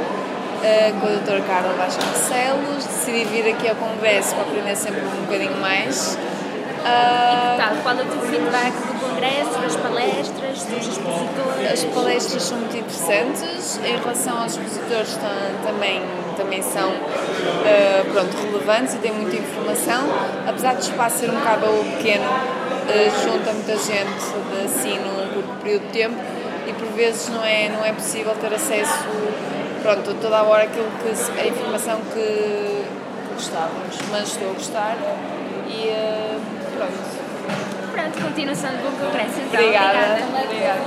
uh, 0.64 1.00
com 1.00 1.07
a 1.07 1.11
doutora 1.11 1.40
Carla 1.42 1.74
Vasconcelos. 1.74 2.85
Decidi 2.85 3.24
vir 3.24 3.53
aqui 3.53 3.68
ao 3.68 3.77
Congresso 3.77 4.35
para 4.35 4.44
aprender 4.44 4.77
sempre 4.77 5.00
um 5.00 5.24
bocadinho 5.27 5.57
mais. 5.59 6.14
Uh, 6.14 6.85
e 6.85 7.50
que 7.50 7.57
tal? 7.57 7.77
Qual 7.83 7.98
é 7.98 8.03
o 8.03 8.07
teu 8.07 8.20
feedback 8.22 8.72
do 8.72 9.00
Congresso, 9.00 9.59
das 9.61 9.77
palestras, 9.77 10.64
dos 10.64 10.87
expositores? 10.87 11.72
As 11.72 11.85
palestras 11.85 12.42
são 12.42 12.59
muito 12.59 12.77
interessantes. 12.77 13.81
Em 13.85 13.96
relação 13.96 14.42
aos 14.42 14.53
expositores, 14.53 15.18
também, 15.64 16.03
também 16.37 16.62
são 16.62 16.90
uh, 16.90 18.12
pronto, 18.12 18.37
relevantes 18.37 18.94
e 18.94 18.98
têm 18.98 19.12
muita 19.12 19.37
informação. 19.37 20.05
Apesar 20.46 20.74
do 20.74 20.83
espaço 20.83 21.18
ser 21.18 21.31
um 21.31 21.38
bocado 21.38 21.66
pequeno, 21.96 22.24
uh, 22.24 23.22
junta 23.22 23.53
muita 23.53 23.77
gente 23.79 24.24
de, 24.50 24.64
assim 24.64 24.98
num 24.98 25.33
curto 25.33 25.62
período 25.62 25.87
de 25.87 25.92
tempo 25.92 26.16
e 26.66 26.72
por 26.72 26.88
vezes 26.88 27.29
não 27.29 27.44
é, 27.44 27.68
não 27.68 27.85
é 27.85 27.92
possível 27.92 28.35
ter 28.40 28.53
acesso 28.53 29.05
pronto, 29.85 30.14
toda 30.14 30.38
a 30.38 30.42
hora 30.42 30.62
aquilo 30.62 30.88
que, 31.03 31.40
a 31.40 31.47
informação 31.47 32.01
que 32.14 32.85
gostávamos, 33.35 33.99
mas 34.11 34.29
estou 34.29 34.51
a 34.51 34.53
gostar 34.55 34.97
E 35.68 35.90
uh, 35.90 36.40
pronto. 36.75 37.25
Pronto, 37.92 38.25
continuação 38.25 38.70
do 38.70 38.83
bom 38.83 39.07
congresso 39.07 39.40
então. 39.40 39.61
Obrigada. 39.61 40.25
Obrigada. 40.42 40.81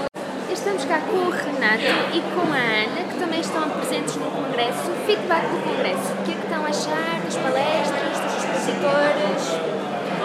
Estamos 0.52 0.84
cá 0.86 1.00
com 1.02 1.18
o 1.18 1.30
Renato 1.30 1.84
e 2.12 2.22
com 2.34 2.52
a 2.52 2.58
Ana, 2.58 3.08
que 3.08 3.20
também 3.20 3.40
estão 3.40 3.70
presentes 3.70 4.16
no 4.16 4.26
congresso. 4.32 4.92
Feedback 5.06 5.44
do 5.44 5.64
congresso. 5.64 6.14
O 6.14 6.24
que 6.26 6.32
é 6.32 6.36
que 6.36 6.42
estão 6.42 6.66
a 6.66 6.70
achar 6.70 7.22
das 7.22 7.36
palestras, 7.36 8.20
dos 8.20 8.44
expositores? 8.44 9.77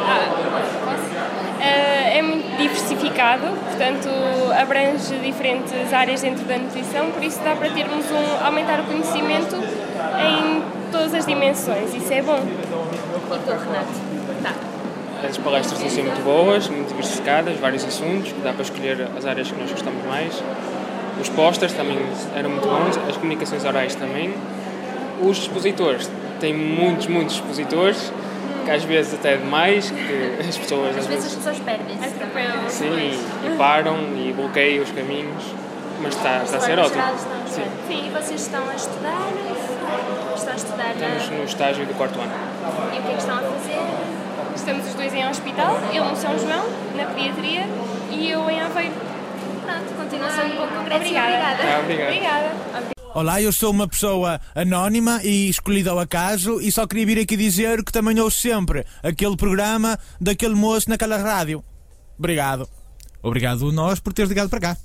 Ah, 0.05 0.43
é 2.13 2.23
muito 2.23 2.57
diversificado, 2.57 3.47
portanto 3.67 4.09
abrange 4.61 5.17
diferentes 5.23 5.93
áreas 5.93 6.21
dentro 6.21 6.45
da 6.45 6.59
nutrição, 6.59 7.11
por 7.11 7.23
isso 7.23 7.41
dá 7.45 7.55
para 7.57 7.71
termos 7.71 8.05
um 8.11 8.45
aumentar 8.45 8.81
o 8.81 8.85
conhecimento 8.85 9.57
em 9.57 10.63
todas 10.91 11.15
as 11.15 11.27
dimensões, 11.27 11.95
isso 11.95 12.13
é 12.13 12.23
bom. 12.23 12.39
E 12.39 13.39
tu, 13.39 13.51
Renato? 13.51 14.13
Tá. 14.43 14.73
As 15.27 15.39
palestras 15.39 15.79
estão 15.79 15.89
ser 15.89 16.03
muito 16.03 16.23
boas, 16.25 16.69
muito 16.69 16.89
diversificadas, 16.89 17.57
vários 17.59 17.85
assuntos, 17.85 18.35
dá 18.43 18.53
para 18.53 18.63
escolher 18.63 19.09
as 19.17 19.25
áreas 19.25 19.51
que 19.51 19.59
nós 19.59 19.71
gostamos 19.71 20.05
mais. 20.05 20.43
Os 21.21 21.29
posters 21.29 21.73
também 21.73 21.99
eram 22.35 22.51
muito 22.51 22.67
bons, 22.67 22.99
as 23.09 23.17
comunicações 23.17 23.65
orais 23.65 23.95
também. 23.95 24.35
Os 25.23 25.39
expositores, 25.39 26.11
tem 26.41 26.53
muitos, 26.53 27.07
muitos 27.07 27.37
expositores, 27.37 28.13
que 28.65 28.71
às 28.71 28.85
vezes 28.85 29.15
até 29.15 29.35
é 29.35 29.37
demais, 29.37 29.91
que 29.91 30.49
as 30.49 30.59
pessoas 30.59 30.97
às, 30.97 31.07
vezes 31.07 31.27
as 31.27 31.35
pessoas 31.35 31.59
perdem-se. 31.61 32.09
Sim, 32.69 33.21
e 33.47 33.57
param 33.57 33.99
e 34.17 34.33
bloqueiam 34.33 34.83
os 34.83 34.91
caminhos, 34.91 35.43
mas 36.01 36.15
está, 36.17 36.43
está 36.43 36.57
a 36.57 36.61
ser 36.61 36.79
ótimo. 36.79 37.03
Sim. 37.47 37.65
Sim, 37.87 38.07
e 38.07 38.11
vocês 38.11 38.41
estão 38.41 38.69
a 38.69 38.75
estudar? 38.75 39.29
Estão 40.35 40.53
a 40.53 40.57
estudar 40.57 40.91
Estamos 40.95 41.29
no 41.31 41.45
estágio 41.45 41.87
do 41.87 41.95
quarto 41.95 42.21
ano. 42.21 42.33
E 42.95 42.99
o 42.99 43.03
que 43.03 43.09
é 43.09 43.13
que 43.13 43.21
estão 43.21 43.37
a 43.37 43.43
fazer? 43.43 44.23
Estamos 44.55 44.87
os 44.87 44.95
dois 44.95 45.15
em 45.15 45.29
hospital, 45.29 45.79
eu 45.93 46.05
no 46.05 46.17
São 46.17 46.39
João, 46.39 46.69
na 46.97 47.07
pediatria, 47.07 47.67
e 48.11 48.31
eu 48.31 48.49
em 48.51 48.61
Aveiro. 48.61 48.95
Pronto, 49.65 49.95
continuação 49.97 50.49
do 50.49 50.57
bom 50.57 50.67
congresso. 50.69 51.01
Obrigada. 51.03 51.63
Ah, 51.63 51.81
obrigado. 51.81 52.09
Obrigada. 52.09 53.02
Olá, 53.15 53.43
eu 53.43 53.53
sou 53.53 53.71
uma 53.71 53.87
pessoa 53.87 54.41
anónima 54.55 55.21
e 55.23 55.51
escolhida 55.51 55.91
ao 55.91 55.99
acaso 55.99 56.59
e 56.63 56.73
só 56.73 56.87
queria 56.87 57.05
vir 57.05 57.19
aqui 57.19 57.37
dizer 57.37 57.85
que 57.85 57.93
também 57.93 58.19
ouço 58.19 58.41
sempre 58.41 58.87
aquele 59.03 59.37
programa 59.37 59.99
daquele 60.19 60.55
moço 60.55 60.89
naquela 60.89 61.19
rádio. 61.19 61.63
Obrigado. 62.19 62.67
Obrigado 63.23 63.71
nós 63.71 64.01
por 64.01 64.15
teres 64.15 64.31
ligado 64.31 64.49
para 64.49 64.61
cá. 64.61 64.77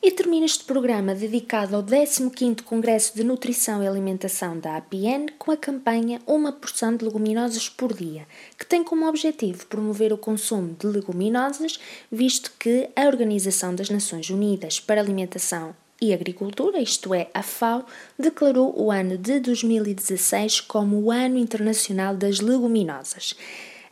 E 0.00 0.12
termina 0.12 0.46
este 0.46 0.62
programa 0.62 1.16
dedicado 1.16 1.74
ao 1.74 1.82
15º 1.82 2.62
Congresso 2.62 3.16
de 3.16 3.24
Nutrição 3.24 3.82
e 3.82 3.88
Alimentação 3.88 4.56
da 4.56 4.76
APN 4.76 5.32
com 5.36 5.50
a 5.50 5.56
campanha 5.56 6.20
Uma 6.28 6.52
Porção 6.52 6.96
de 6.96 7.04
Leguminosas 7.04 7.68
por 7.68 7.92
Dia, 7.92 8.24
que 8.56 8.64
tem 8.64 8.84
como 8.84 9.08
objetivo 9.08 9.66
promover 9.66 10.12
o 10.12 10.18
consumo 10.18 10.76
de 10.78 10.86
leguminosas, 10.86 11.80
visto 12.12 12.52
que 12.56 12.88
a 12.94 13.06
Organização 13.06 13.74
das 13.74 13.90
Nações 13.90 14.30
Unidas 14.30 14.78
para 14.78 15.00
a 15.00 15.04
Alimentação 15.04 15.74
e 16.04 16.14
Agricultura, 16.14 16.80
isto 16.80 17.14
é, 17.14 17.28
a 17.32 17.42
FAO, 17.42 17.84
declarou 18.18 18.74
o 18.76 18.90
ano 18.90 19.16
de 19.18 19.40
2016 19.40 20.60
como 20.60 20.96
o 21.00 21.10
Ano 21.10 21.38
Internacional 21.38 22.16
das 22.16 22.40
Leguminosas. 22.40 23.34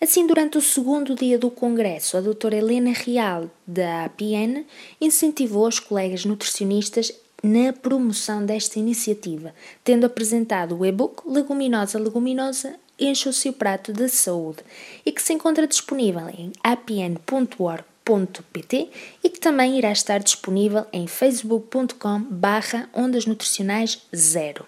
Assim, 0.00 0.26
durante 0.26 0.58
o 0.58 0.60
segundo 0.60 1.14
dia 1.14 1.38
do 1.38 1.50
Congresso, 1.50 2.16
a 2.16 2.20
doutora 2.20 2.56
Helena 2.56 2.92
Real, 2.92 3.50
da 3.66 4.04
APN, 4.04 4.64
incentivou 5.00 5.66
os 5.66 5.78
colegas 5.78 6.24
nutricionistas 6.24 7.12
na 7.42 7.72
promoção 7.72 8.44
desta 8.44 8.78
iniciativa, 8.78 9.54
tendo 9.82 10.06
apresentado 10.06 10.78
o 10.78 10.86
e-book 10.86 11.22
Leguminosa 11.28 11.98
Leguminosa 11.98 12.76
Enche 12.98 13.28
o 13.28 13.32
seu 13.32 13.52
prato 13.52 13.92
de 13.92 14.08
saúde 14.08 14.62
e 15.04 15.10
que 15.10 15.20
se 15.20 15.32
encontra 15.32 15.66
disponível 15.66 16.28
em 16.28 16.52
apn.org 16.62 17.84
pt 18.04 18.90
e 19.22 19.30
que 19.30 19.38
também 19.40 19.78
irá 19.78 19.92
estar 19.92 20.18
disponível 20.18 20.86
em 20.92 21.06
facebook.com 21.06 22.20
barra 22.30 22.88
ondas 22.94 23.26
nutricionais 23.26 24.02
zero. 24.14 24.66